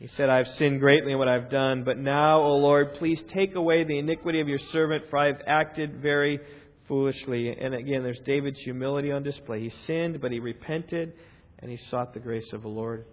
[0.00, 3.20] He said, I have sinned greatly in what I've done, but now, O Lord, please
[3.32, 6.40] take away the iniquity of your servant, for I have acted very
[6.88, 7.56] foolishly.
[7.58, 9.60] And again, there's David's humility on display.
[9.60, 11.12] He sinned, but he repented,
[11.60, 13.06] and he sought the grace of the Lord.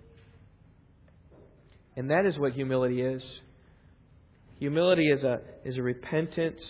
[2.00, 3.22] And that is what humility is.
[4.60, 6.62] Humility is a, is a repentance.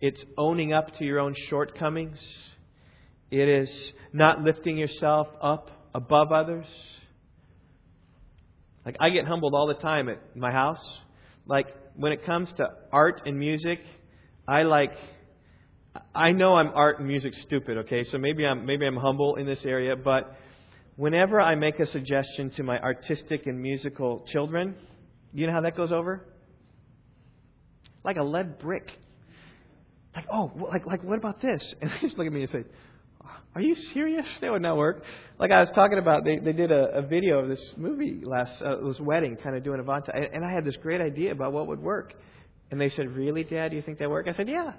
[0.00, 2.16] It's owning up to your own shortcomings.
[3.32, 3.68] It is
[4.12, 6.66] not lifting yourself up above others.
[8.84, 10.78] Like, I get humbled all the time at my house.
[11.44, 11.66] Like,
[11.96, 13.80] when it comes to art and music,
[14.46, 14.92] I like.
[16.14, 18.04] I know I'm art and music stupid, okay?
[18.12, 20.36] So maybe I'm maybe I'm humble in this area, but
[20.96, 24.74] whenever I make a suggestion to my artistic and musical children,
[25.32, 26.26] you know how that goes over?
[28.04, 28.90] Like a lead brick.
[30.14, 31.62] Like, oh, like like what about this?
[31.80, 32.64] And they just look at me and say,
[33.54, 34.26] "Are you serious?
[34.40, 35.02] That would not work."
[35.38, 38.52] like I was talking about, they they did a, a video of this movie last
[38.62, 41.66] uh, was wedding, kind of doing Avanta, and I had this great idea about what
[41.66, 42.14] would work,
[42.70, 43.70] and they said, "Really, Dad?
[43.70, 44.72] Do you think that would work?" I said, "Yeah."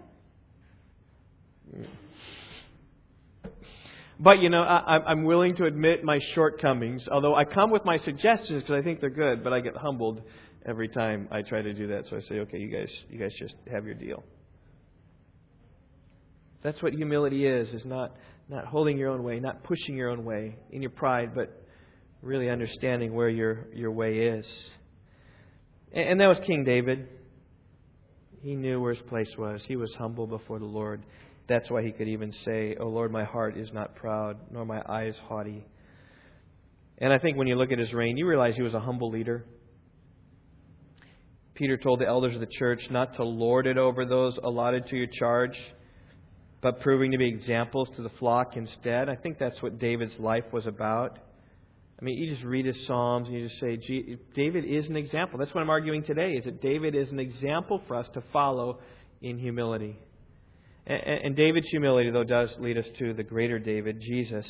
[4.19, 7.97] But you know, I, I'm willing to admit my shortcomings, although I come with my
[7.99, 9.43] suggestions because I think they're good.
[9.43, 10.21] But I get humbled
[10.65, 12.06] every time I try to do that.
[12.10, 14.23] So I say, "Okay, you guys, you guys just have your deal."
[16.63, 18.15] That's what humility is: is not
[18.49, 21.63] not holding your own way, not pushing your own way in your pride, but
[22.21, 24.45] really understanding where your, your way is.
[25.91, 27.08] And, and that was King David.
[28.41, 29.62] He knew where his place was.
[29.67, 31.03] He was humble before the Lord.
[31.47, 34.81] That's why he could even say, O Lord, my heart is not proud, nor my
[34.88, 35.65] eyes haughty.
[36.97, 39.10] And I think when you look at his reign, you realize he was a humble
[39.10, 39.45] leader.
[41.55, 44.95] Peter told the elders of the church not to lord it over those allotted to
[44.95, 45.57] your charge
[46.62, 49.10] but proving to be examples to the flock instead.
[49.10, 51.19] I think that's what David's life was about.
[51.99, 53.77] I mean, you just read his Psalms and you just say,
[54.36, 55.39] David is an example.
[55.39, 58.79] That's what I'm arguing today, is that David is an example for us to follow
[59.21, 59.97] in humility.
[60.88, 64.45] And David's humility, though, does lead us to the greater David, Jesus.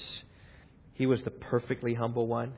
[0.93, 2.53] He was the perfectly humble one.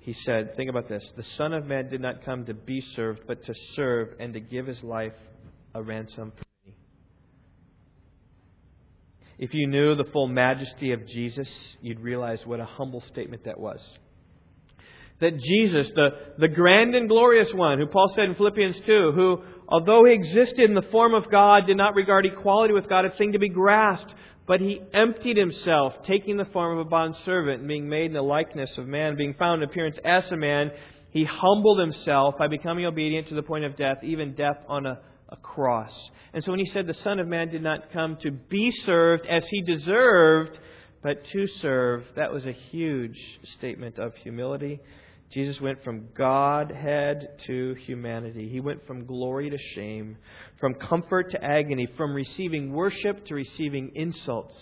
[0.00, 3.20] He said, think about this the Son of Man did not come to be served,
[3.26, 5.14] but to serve and to give his life
[5.74, 6.74] a ransom for me.
[9.38, 11.48] if you knew the full majesty of Jesus,
[11.80, 13.80] you'd realize what a humble statement that was.
[15.20, 19.42] That Jesus, the, the grand and glorious one, who Paul said in Philippians 2, who,
[19.72, 23.10] although he existed in the form of God, did not regard equality with God a
[23.10, 24.14] thing to be grasped,
[24.46, 28.22] but he emptied himself, taking the form of a bondservant, and being made in the
[28.22, 30.70] likeness of man, being found in appearance as a man,
[31.10, 35.00] he humbled himself by becoming obedient to the point of death, even death on a
[35.32, 35.92] a cross.
[36.34, 39.26] And so when he said the Son of Man did not come to be served
[39.26, 40.58] as he deserved,
[41.02, 43.18] but to serve, that was a huge
[43.58, 44.78] statement of humility.
[45.32, 48.48] Jesus went from Godhead to humanity.
[48.50, 50.18] He went from glory to shame,
[50.60, 54.54] from comfort to agony, from receiving worship to receiving insults,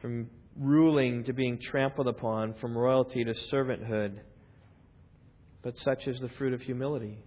[0.00, 4.20] from ruling to being trampled upon, from royalty to servanthood.
[5.66, 7.18] but such is the fruit of humility.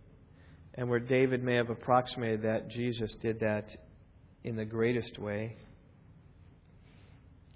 [0.76, 3.66] And where David may have approximated that, Jesus did that
[4.46, 5.58] in the greatest way.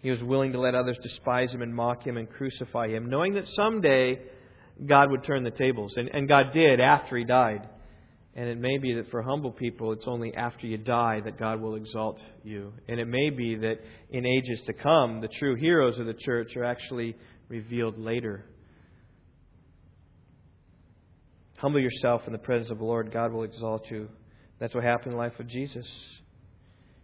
[0.04, 3.36] He was willing to let others despise him and mock him and crucify him, knowing
[3.36, 4.20] that someday
[4.86, 5.94] God would turn the tables.
[5.96, 7.70] And, and God did after he died.
[8.36, 11.62] And it may be that for humble people, it's only after you die that God
[11.62, 12.74] will exalt you.
[12.89, 13.76] And it may be that
[14.10, 17.16] in ages to come, the true heroes of the church are actually
[17.48, 18.44] revealed later.
[21.60, 24.10] Humble yourself in the presence of the Lord, God will exalt you.
[24.60, 25.86] That's what happened in the life of Jesus.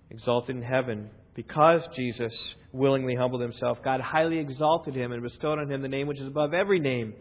[0.09, 1.11] Exalted in heaven.
[1.35, 2.33] Because Jesus
[2.71, 6.27] willingly humbled himself, God highly exalted him and bestowed on him the name which is
[6.27, 7.13] above every name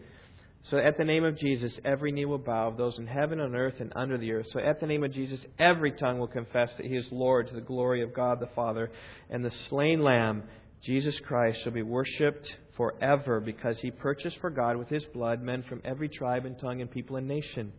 [0.69, 3.75] so at the name of Jesus, every knee will bow those in heaven and earth
[3.79, 4.47] and under the earth.
[4.53, 7.55] So at the name of Jesus, every tongue will confess that he is Lord to
[7.55, 8.91] the glory of God the Father.
[9.29, 10.43] And the slain Lamb,
[10.83, 15.63] Jesus Christ, shall be worshipped forever because he purchased for God with his blood men
[15.67, 17.71] from every tribe and tongue and people and nation.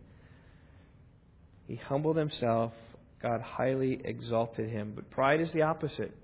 [1.67, 2.73] He humbled himself.
[3.21, 4.93] God highly exalted him.
[4.95, 6.15] But pride is the opposite.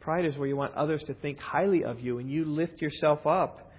[0.00, 3.26] Pride is where you want others to think highly of you and you lift yourself
[3.26, 3.72] up.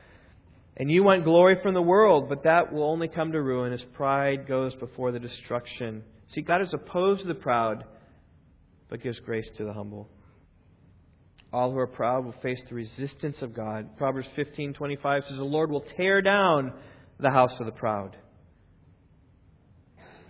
[0.77, 3.81] And you want glory from the world, but that will only come to ruin as
[3.93, 6.03] pride goes before the destruction.
[6.33, 7.85] See, God is opposed to the proud,
[8.89, 10.09] but gives grace to the humble.
[11.53, 13.95] All who are proud will face the resistance of God.
[13.97, 16.73] Proverbs 15:25 says, "The Lord will tear down
[17.19, 18.17] the house of the proud."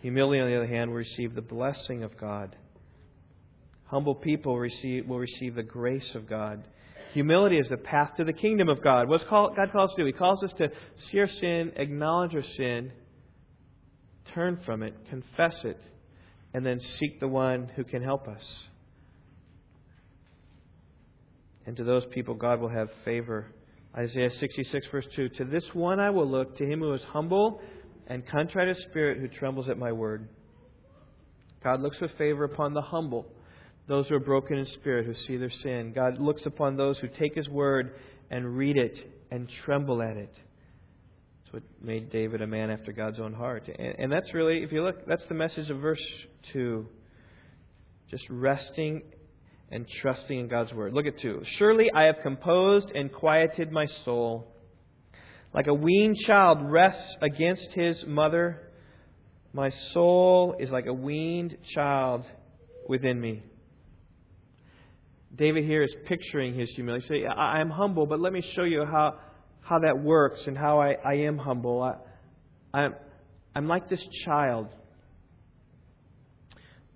[0.05, 2.55] Humility, on the other hand, will receive the blessing of God.
[3.85, 6.63] Humble people receive, will receive the grace of God.
[7.13, 9.09] Humility is the path to the kingdom of God.
[9.09, 10.05] What's God calls us to do?
[10.05, 10.69] He calls us to
[11.09, 12.91] see our sin, acknowledge our sin,
[14.35, 15.81] turn from it, confess it,
[16.53, 18.43] and then seek the one who can help us.
[21.65, 23.47] And to those people, God will have favor.
[23.97, 27.59] Isaiah 66, verse 2 To this one I will look, to him who is humble
[28.07, 30.27] and contrite of spirit, who trembles at my word.
[31.63, 33.27] God looks with favor upon the humble
[33.87, 35.91] those who are broken in spirit, who see their sin.
[35.93, 37.95] God looks upon those who take His word
[38.31, 38.95] and read it
[39.31, 40.33] and tremble at it.
[41.43, 43.67] That's what made David a man after God's own heart.
[43.67, 46.01] And, and that's really, if you look, that's the message of verse
[46.53, 46.87] 2.
[48.09, 49.03] Just resting
[49.71, 50.93] and trusting in God's word.
[50.93, 51.43] Look at 2.
[51.57, 54.47] Surely I have composed and quieted my soul.
[55.55, 58.61] Like a weaned child rests against his mother,
[59.53, 62.25] my soul is like a weaned child
[62.89, 63.41] within me.
[65.33, 67.05] David here is picturing his humility.
[67.07, 69.15] Say, I am humble, but let me show you how,
[69.61, 71.81] how that works and how I, I am humble.
[71.81, 72.95] I, I'm,
[73.55, 74.67] I'm like this child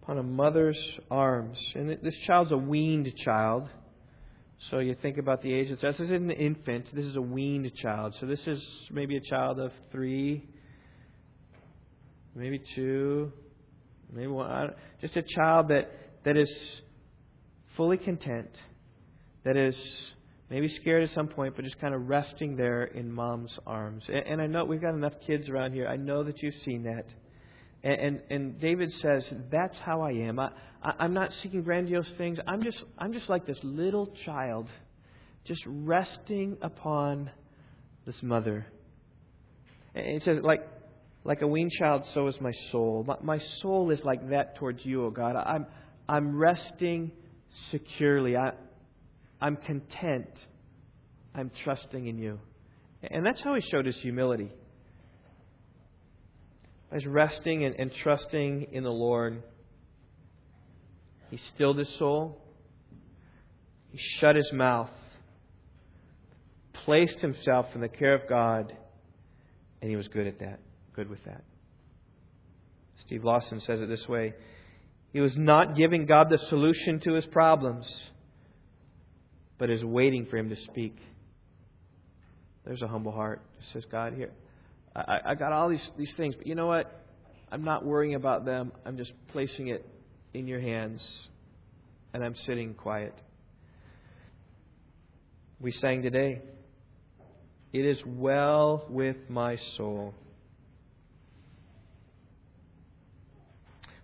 [0.03, 1.57] upon a mother's arms.
[1.75, 3.69] And this child's a weaned child.
[4.69, 6.93] So you think about the age this isn't an infant.
[6.93, 8.15] This is a weaned child.
[8.19, 10.47] So this is maybe a child of three,
[12.35, 13.31] maybe two,
[14.11, 14.71] maybe one.
[15.01, 15.89] Just a child that,
[16.25, 16.49] that is
[17.77, 18.49] fully content,
[19.45, 19.75] that is
[20.49, 24.03] maybe scared at some point, but just kind of resting there in mom's arms.
[24.07, 25.87] And, and I know we've got enough kids around here.
[25.87, 27.05] I know that you've seen that.
[27.83, 30.37] And, and, David says, That's how I am.
[30.37, 30.49] I,
[30.83, 32.37] I'm not seeking grandiose things.
[32.47, 34.67] I'm just, I'm just like this little child,
[35.45, 37.31] just resting upon
[38.05, 38.65] this mother.
[39.95, 40.67] And it says, like,
[41.23, 43.05] like a weaned child, so is my soul.
[43.07, 45.35] My, my soul is like that towards you, O oh God.
[45.35, 45.65] I'm,
[46.07, 47.11] I'm resting
[47.71, 48.35] securely.
[48.35, 48.51] I,
[49.41, 50.29] I'm content.
[51.33, 52.39] I'm trusting in you.
[53.03, 54.51] And that's how he showed his humility.
[56.93, 59.43] He's resting and, and trusting in the Lord.
[61.29, 62.41] He stilled his soul.
[63.91, 64.89] He shut his mouth,
[66.85, 68.71] placed himself in the care of God,
[69.81, 70.59] and he was good at that,
[70.95, 71.43] good with that.
[73.05, 74.33] Steve Lawson says it this way
[75.11, 77.85] he was not giving God the solution to his problems,
[79.57, 80.95] but is waiting for him to speak.
[82.63, 83.41] There's a humble heart.
[83.73, 84.31] Says, God, here,
[84.95, 86.91] I, I got all these, these things, but you know what?
[87.51, 88.71] I'm not worrying about them.
[88.85, 89.85] I'm just placing it
[90.33, 91.01] in your hands,
[92.13, 93.13] and I'm sitting quiet.
[95.59, 96.41] We sang today,
[97.73, 100.13] It is well with my soul.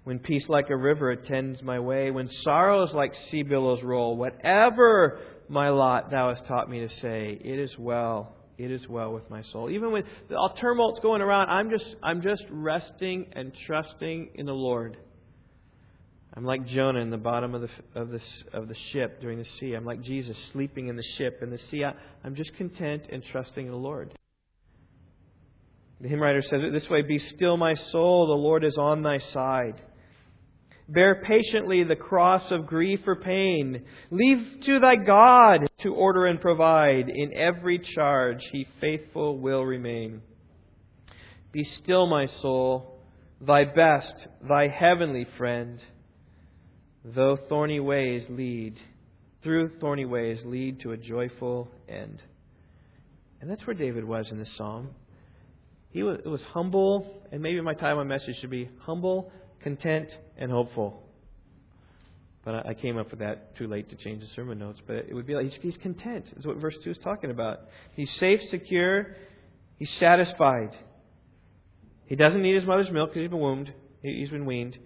[0.03, 5.19] When peace like a river attends my way, when sorrows like sea billows roll, whatever
[5.49, 9.29] my lot thou hast taught me to say, it is well, it is well with
[9.29, 9.69] my soul.
[9.69, 14.53] Even when the tumult's going around, I'm just I'm just resting and trusting in the
[14.53, 14.97] Lord.
[16.33, 18.19] I'm like Jonah in the bottom of the of the
[18.53, 19.73] of the ship during the sea.
[19.73, 21.83] I'm like Jesus sleeping in the ship in the sea.
[21.83, 21.93] I,
[22.23, 24.17] I'm just content and trusting in the Lord.
[26.01, 29.01] The hymn writer says it this way Be still, my soul, the Lord is on
[29.01, 29.81] thy side.
[30.87, 33.85] Bear patiently the cross of grief or pain.
[34.11, 37.09] Leave to thy God to order and provide.
[37.09, 40.21] In every charge he faithful will remain.
[41.51, 42.99] Be still, my soul,
[43.39, 44.13] thy best,
[44.49, 45.79] thy heavenly friend.
[47.05, 48.77] Though thorny ways lead,
[49.43, 52.19] through thorny ways lead to a joyful end.
[53.39, 54.89] And that's where David was in this psalm.
[55.91, 59.31] He was, was humble, and maybe my title, my message should be humble,
[59.61, 61.04] content, and hopeful.
[62.45, 64.79] But I came up with that too late to change the sermon notes.
[64.85, 66.25] But it would be like he's, content.
[66.37, 67.61] Is what verse 2 is talking about.
[67.95, 69.15] He's safe, secure,
[69.77, 70.69] he's satisfied.
[72.05, 73.73] He doesn't need his mother's milk because he's been weaned.
[74.03, 74.77] He's been weaned.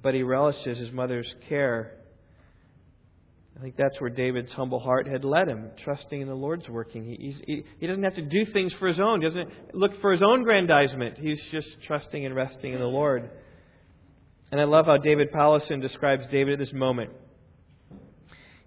[0.00, 2.04] But he relishes his mother's care
[3.56, 7.04] I think that's where David's humble heart had led him, trusting in the Lord's working.
[7.04, 10.12] He, he, he doesn't have to do things for his own, he doesn't look for
[10.12, 11.18] his own grandizement.
[11.18, 13.30] He's just trusting and resting in the Lord.
[14.54, 17.10] And I love how David Powlison describes David at this moment.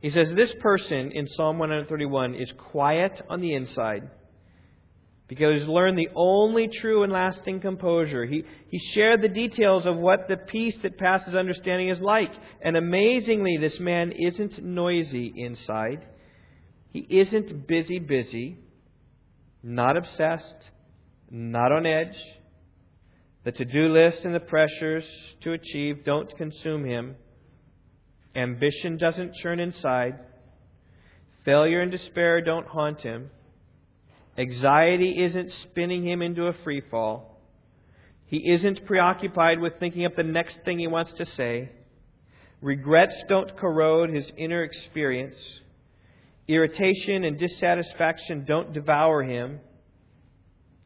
[0.01, 4.09] He says, This person in Psalm 131 is quiet on the inside
[5.29, 8.25] because he's learned the only true and lasting composure.
[8.25, 12.33] He, he shared the details of what the peace that passes understanding is like.
[12.61, 16.05] And amazingly, this man isn't noisy inside.
[16.91, 18.57] He isn't busy, busy,
[19.63, 20.65] not obsessed,
[21.31, 22.17] not on edge.
[23.47, 25.05] The to do list and the pressures
[25.43, 27.15] to achieve don't consume him.
[28.35, 30.19] Ambition doesn't churn inside.
[31.45, 33.29] Failure and despair don't haunt him.
[34.37, 37.39] Anxiety isn't spinning him into a free fall.
[38.25, 41.71] He isn't preoccupied with thinking up the next thing he wants to say.
[42.59, 45.37] Regrets don't corrode his inner experience.
[46.49, 49.61] Irritation and dissatisfaction don't devour him.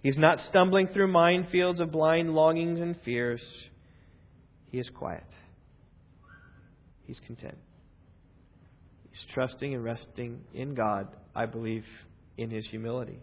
[0.04, 3.41] He's not stumbling through minefields of blind longings and fears.
[4.70, 5.24] He is quiet.
[7.06, 7.58] He's content.
[9.10, 11.86] He's trusting and resting in God, I believe,
[12.38, 13.20] in his humility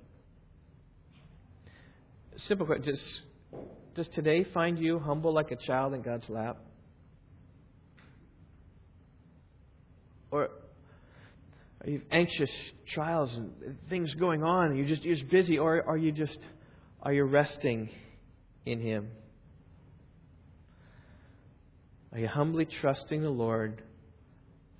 [2.46, 2.84] simple question.
[2.84, 3.00] Does,
[3.94, 6.58] does today find you humble like a child in God's lap?
[10.30, 10.50] Or
[11.82, 12.50] are you anxious
[12.94, 15.58] trials and things going on and you're just, you're just busy?
[15.58, 16.38] Or are you just,
[17.02, 17.90] are you resting
[18.66, 19.08] in Him?
[22.12, 23.82] Are you humbly trusting the Lord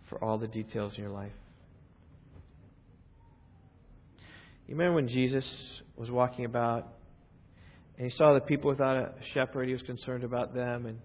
[0.08, 1.32] for all the details in your life?
[4.66, 5.44] You remember when Jesus
[5.96, 6.88] was walking about
[7.98, 9.66] and he saw the people without a shepherd.
[9.66, 10.86] He was concerned about them.
[10.86, 10.98] And,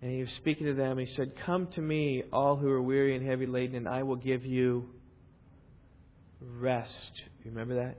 [0.00, 0.98] and he was speaking to them.
[0.98, 4.04] And he said, Come to me, all who are weary and heavy laden, and I
[4.04, 4.88] will give you
[6.40, 7.12] rest.
[7.44, 7.96] You Remember that?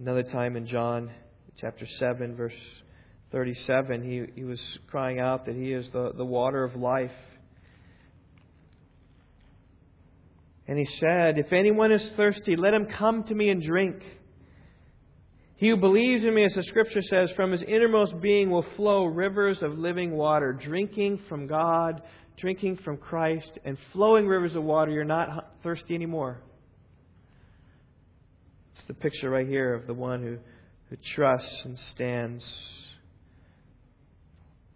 [0.00, 1.10] Another time in John
[1.60, 2.52] chapter 7, verse
[3.32, 7.10] 37, he, he was crying out that he is the, the water of life.
[10.68, 13.96] And he said, If anyone is thirsty, let him come to me and drink.
[15.56, 19.04] He who believes in me, as the scripture says, from his innermost being will flow
[19.04, 22.02] rivers of living water, drinking from God,
[22.36, 24.92] drinking from Christ, and flowing rivers of water.
[24.92, 26.40] You're not thirsty anymore.
[28.88, 30.38] The picture right here of the one who,
[30.88, 32.42] who trusts and stands.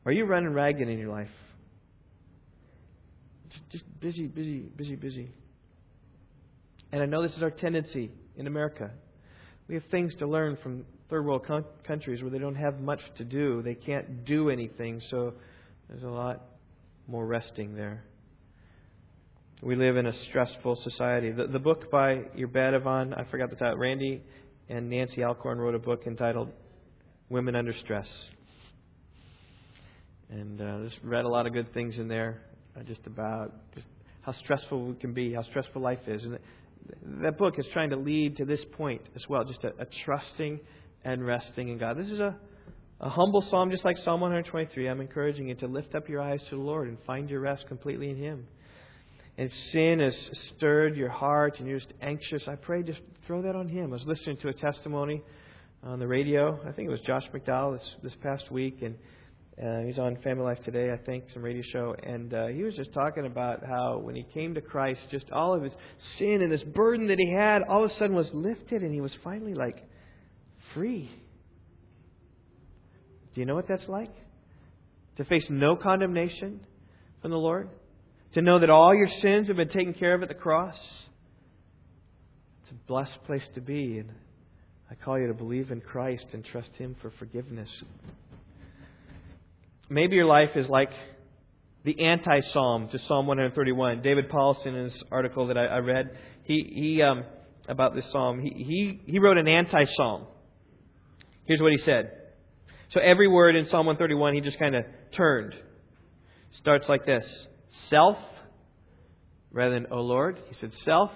[0.04, 1.28] Are you running ragged in your life?
[3.70, 5.32] Just busy, busy, busy, busy.
[6.92, 8.90] And I know this is our tendency in America.
[9.66, 11.46] We have things to learn from third world
[11.86, 13.62] countries where they don't have much to do.
[13.62, 15.34] They can't do anything, so
[15.88, 16.42] there's a lot
[17.06, 18.04] more resting there.
[19.64, 21.30] We live in a stressful society.
[21.30, 24.20] The, the book by Yvonne, I forgot the title, Randy
[24.68, 26.48] and Nancy Alcorn wrote a book entitled
[27.28, 28.08] Women Under Stress.
[30.30, 32.42] And uh, just read a lot of good things in there,
[32.76, 33.86] uh, just about just
[34.22, 36.24] how stressful we can be, how stressful life is.
[36.24, 36.40] And
[37.22, 40.58] that book is trying to lead to this point as well, just a, a trusting
[41.04, 41.96] and resting in God.
[41.96, 42.36] This is a,
[43.00, 44.88] a humble psalm, just like Psalm 123.
[44.88, 47.68] I'm encouraging you to lift up your eyes to the Lord and find your rest
[47.68, 48.48] completely in Him.
[49.42, 50.14] And sin has
[50.54, 53.86] stirred your heart and you're just anxious, I pray just throw that on Him.
[53.86, 55.20] I was listening to a testimony
[55.82, 56.60] on the radio.
[56.64, 58.94] I think it was Josh McDowell this, this past week, and
[59.60, 62.76] uh, he's on Family Life Today, I think, some radio show, and uh, he was
[62.76, 65.72] just talking about how when he came to Christ, just all of his
[66.20, 69.00] sin and this burden that he had, all of a sudden was lifted, and he
[69.00, 69.84] was finally like
[70.72, 71.10] free.
[73.34, 74.14] Do you know what that's like?
[75.16, 76.60] To face no condemnation
[77.20, 77.70] from the Lord,
[78.34, 80.76] to know that all your sins have been taken care of at the cross.
[82.62, 84.10] It's a blessed place to be, and
[84.90, 87.68] I call you to believe in Christ and trust Him for forgiveness.
[89.88, 90.90] Maybe your life is like
[91.84, 94.00] the anti psalm to Psalm 131.
[94.02, 97.24] David Powlison, in his article that I, I read, he, he um,
[97.68, 100.26] about this psalm, he, he, he wrote an anti psalm.
[101.44, 102.12] Here's what he said.
[102.92, 105.54] So every word in Psalm 131, he just kind of turned.
[106.60, 107.24] Starts like this
[107.90, 108.18] Self,
[109.50, 110.38] rather than, O Lord.
[110.48, 111.10] He said, Self,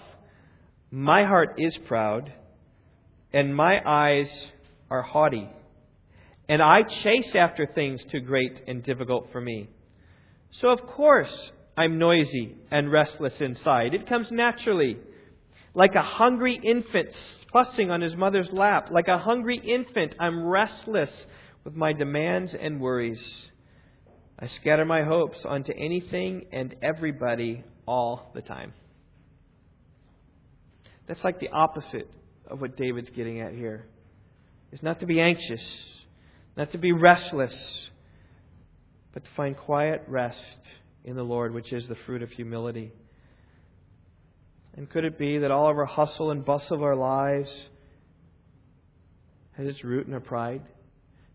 [0.91, 2.33] my heart is proud,
[3.33, 4.29] and my eyes
[4.91, 5.49] are haughty.
[6.49, 9.69] And I chase after things too great and difficult for me.
[10.61, 11.33] So, of course,
[11.77, 13.95] I'm noisy and restless inside.
[13.95, 14.97] It comes naturally.
[15.75, 17.09] Like a hungry infant
[17.53, 18.89] fussing on his mother's lap.
[18.91, 21.11] Like a hungry infant, I'm restless
[21.65, 23.21] with my demands and worries.
[24.39, 28.75] I scatter my hopes onto anything and everybody all the time.
[31.09, 32.11] That's like the opposite
[32.47, 33.87] of what David's getting at here.
[34.73, 35.63] It's not to be anxious,
[36.57, 37.55] not to be restless,
[39.15, 40.37] but to find quiet rest
[41.05, 42.93] in the Lord, which is the fruit of humility.
[44.77, 47.49] And could it be that all of our hustle and bustle of our lives
[49.57, 50.61] has its root in our pride?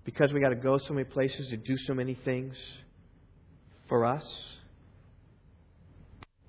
[0.04, 2.56] Because we got to go so many places to do so many things
[3.92, 4.24] for us?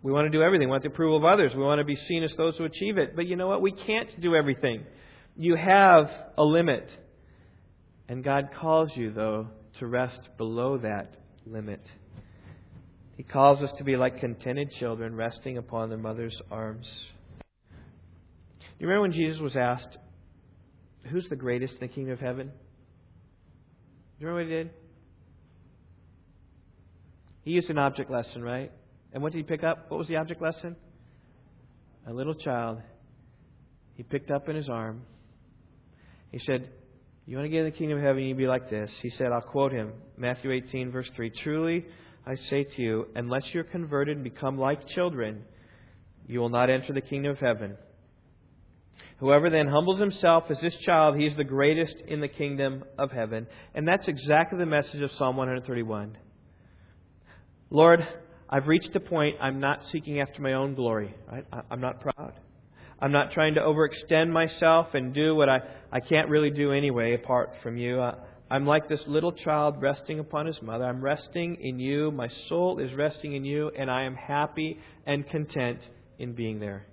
[0.00, 0.68] We want to do everything.
[0.68, 1.50] We want the approval of others.
[1.56, 3.16] We want to be seen as those who achieve it.
[3.16, 3.60] But you know what?
[3.60, 4.84] We can't do everything.
[5.36, 6.88] You have a limit.
[8.08, 9.48] And God calls you, though,
[9.80, 11.82] to rest below that limit.
[13.16, 16.86] He calls us to be like contented children resting upon their mother's arms.
[18.78, 19.98] You remember when Jesus was asked,
[21.10, 22.46] Who's the greatest in the kingdom of heaven?
[22.46, 22.52] Do
[24.20, 24.81] you remember what he did?
[27.44, 28.70] He used an object lesson, right?
[29.12, 29.90] And what did he pick up?
[29.90, 30.76] What was the object lesson?
[32.06, 32.80] A little child.
[33.94, 35.02] He picked up in his arm.
[36.30, 36.70] He said,
[37.26, 38.90] You want to get in the kingdom of heaven, you be like this.
[39.02, 41.84] He said, I'll quote him Matthew 18, verse 3 Truly,
[42.26, 45.44] I say to you, unless you're converted and become like children,
[46.26, 47.76] you will not enter the kingdom of heaven.
[49.18, 53.10] Whoever then humbles himself as this child, he is the greatest in the kingdom of
[53.10, 53.46] heaven.
[53.74, 56.16] And that's exactly the message of Psalm 131.
[57.72, 58.06] Lord,
[58.50, 61.14] I've reached a point I'm not seeking after my own glory.
[61.26, 61.46] Right?
[61.70, 62.34] I'm not proud.
[63.00, 65.60] I'm not trying to overextend myself and do what I,
[65.90, 67.98] I can't really do anyway apart from you.
[67.98, 68.14] I,
[68.50, 70.84] I'm like this little child resting upon his mother.
[70.84, 72.10] I'm resting in you.
[72.10, 75.78] My soul is resting in you, and I am happy and content
[76.18, 76.84] in being there.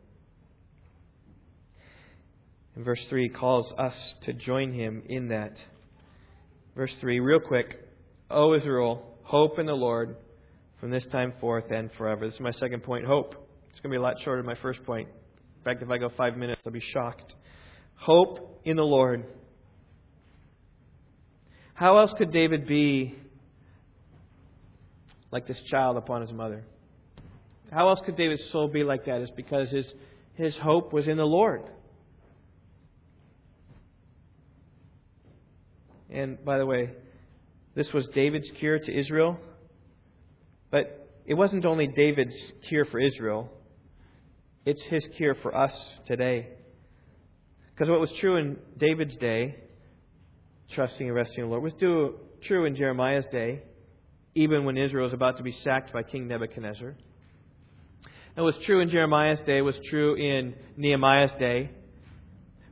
[2.78, 5.56] And verse 3 calls us to join him in that.
[6.74, 7.86] Verse 3, real quick.
[8.32, 10.16] O Israel, hope in the Lord
[10.80, 12.26] from this time forth and forever.
[12.26, 13.36] This is my second point hope.
[13.72, 15.08] It's going to be a lot shorter than my first point.
[15.08, 17.34] In fact, if I go five minutes, I'll be shocked.
[17.96, 19.26] Hope in the Lord.
[21.74, 23.16] How else could David be
[25.32, 26.64] like this child upon his mother?
[27.72, 29.22] How else could David's soul be like that?
[29.22, 29.86] Is because his,
[30.36, 31.64] his hope was in the Lord.
[36.10, 36.90] And by the way,
[37.76, 39.38] this was David's cure to Israel.
[40.72, 42.36] But it wasn't only David's
[42.68, 43.52] cure for Israel,
[44.66, 45.74] it's his cure for us
[46.06, 46.48] today.
[47.74, 49.56] Because what was true in David's day,
[50.76, 51.74] trusting and resting in the Lord, was
[52.46, 53.64] true in Jeremiah's day,
[54.36, 56.90] even when Israel was about to be sacked by King Nebuchadnezzar.
[58.36, 61.72] And what was true in Jeremiah's day was true in Nehemiah's day,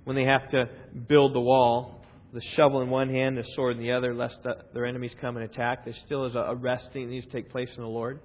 [0.04, 0.70] when they have to
[1.08, 1.97] build the wall
[2.38, 5.38] the shovel in one hand, the sword in the other, lest the, their enemies come
[5.38, 5.86] and attack.
[5.86, 8.20] There still is a, resting that needs to take place in the Lord.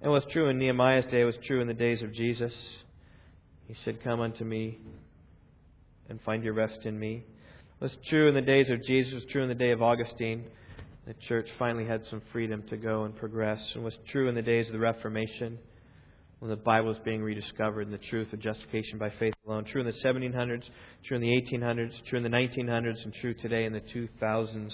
[0.00, 2.54] And what's true in Nehemiah's day was true in the days of Jesus.
[3.68, 4.78] He said, Come unto me
[6.08, 7.24] and find your rest in me.
[7.78, 10.46] What's true in the days of Jesus was true in the day of Augustine.
[11.06, 13.60] The church finally had some freedom to go and progress.
[13.74, 15.58] And was true in the days of the Reformation
[16.40, 19.64] when the Bible is being rediscovered and the truth of justification by faith alone.
[19.64, 20.62] True in the 1700s,
[21.06, 24.70] true in the 1800s, true in the 1900s, and true today in the 2000s.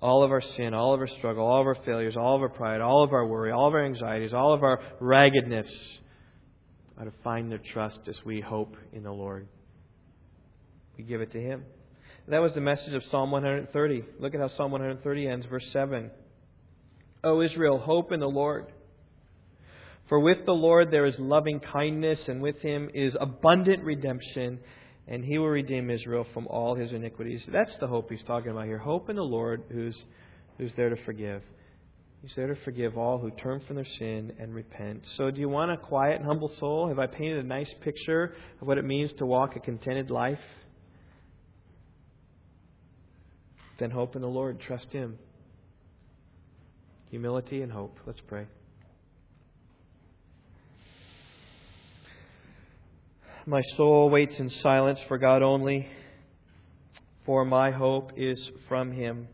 [0.00, 2.48] All of our sin, all of our struggle, all of our failures, all of our
[2.48, 5.68] pride, all of our worry, all of our anxieties, all of our raggedness
[6.96, 9.48] are to find their trust as we hope in the Lord.
[10.96, 11.64] We give it to Him.
[12.28, 14.04] That was the message of Psalm 130.
[14.18, 16.10] Look at how Psalm 130 ends, verse 7.
[17.24, 18.66] O Israel, hope in the Lord.
[20.08, 24.58] For with the Lord there is loving kindness, and with him is abundant redemption,
[25.06, 27.42] and he will redeem Israel from all his iniquities.
[27.52, 28.78] That's the hope he's talking about here.
[28.78, 29.96] Hope in the Lord who's,
[30.56, 31.42] who's there to forgive.
[32.22, 35.02] He's there to forgive all who turn from their sin and repent.
[35.16, 36.88] So, do you want a quiet and humble soul?
[36.88, 40.38] Have I painted a nice picture of what it means to walk a contented life?
[43.78, 44.60] Then hope in the Lord.
[44.60, 45.18] Trust Him.
[47.10, 47.96] Humility and hope.
[48.04, 48.46] Let's pray.
[53.48, 55.88] My soul waits in silence for God only,
[57.24, 58.38] for my hope is
[58.68, 59.26] from Him.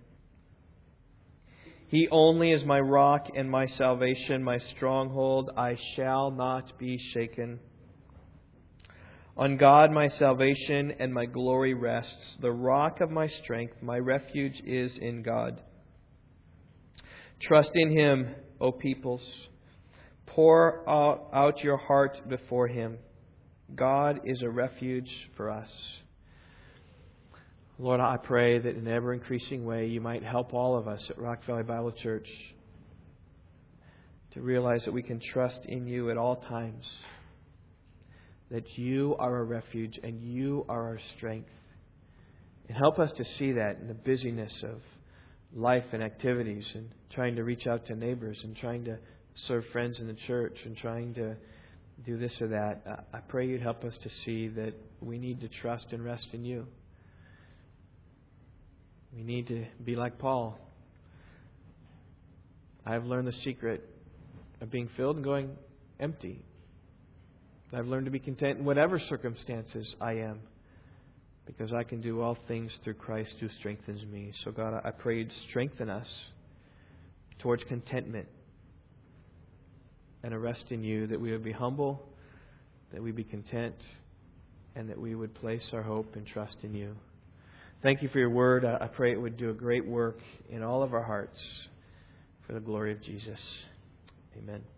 [1.88, 5.50] He only is my rock and my salvation, my stronghold.
[5.56, 7.58] I shall not be shaken.
[9.36, 12.36] On God my salvation and my glory rests.
[12.40, 15.60] The rock of my strength, my refuge is in God.
[17.42, 19.28] Trust in Him, O peoples.
[20.26, 22.98] Pour out your heart before Him.
[23.76, 25.68] God is a refuge for us.
[27.78, 31.02] Lord, I pray that in an ever increasing way you might help all of us
[31.10, 32.28] at Rock Valley Bible Church
[34.32, 36.84] to realize that we can trust in you at all times,
[38.50, 41.50] that you are a refuge and you are our strength.
[42.68, 44.80] And help us to see that in the busyness of
[45.54, 48.98] life and activities and trying to reach out to neighbors and trying to
[49.48, 51.36] serve friends in the church and trying to
[52.04, 52.82] do this or that.
[52.88, 56.26] Uh, I pray you'd help us to see that we need to trust and rest
[56.32, 56.66] in you.
[59.16, 60.58] We need to be like Paul.
[62.84, 63.88] I've learned the secret
[64.60, 65.50] of being filled and going
[65.98, 66.42] empty.
[67.72, 70.40] I've learned to be content in whatever circumstances I am
[71.46, 74.32] because I can do all things through Christ who strengthens me.
[74.44, 76.06] So, God, I pray you'd strengthen us
[77.40, 78.28] towards contentment
[80.24, 82.02] and a rest in you, that we would be humble,
[82.92, 83.74] that we be content,
[84.74, 86.96] and that we would place our hope and trust in you.
[87.82, 88.64] Thank you for your word.
[88.64, 90.18] I pray it would do a great work
[90.48, 91.38] in all of our hearts
[92.46, 93.38] for the glory of Jesus.
[94.38, 94.73] Amen.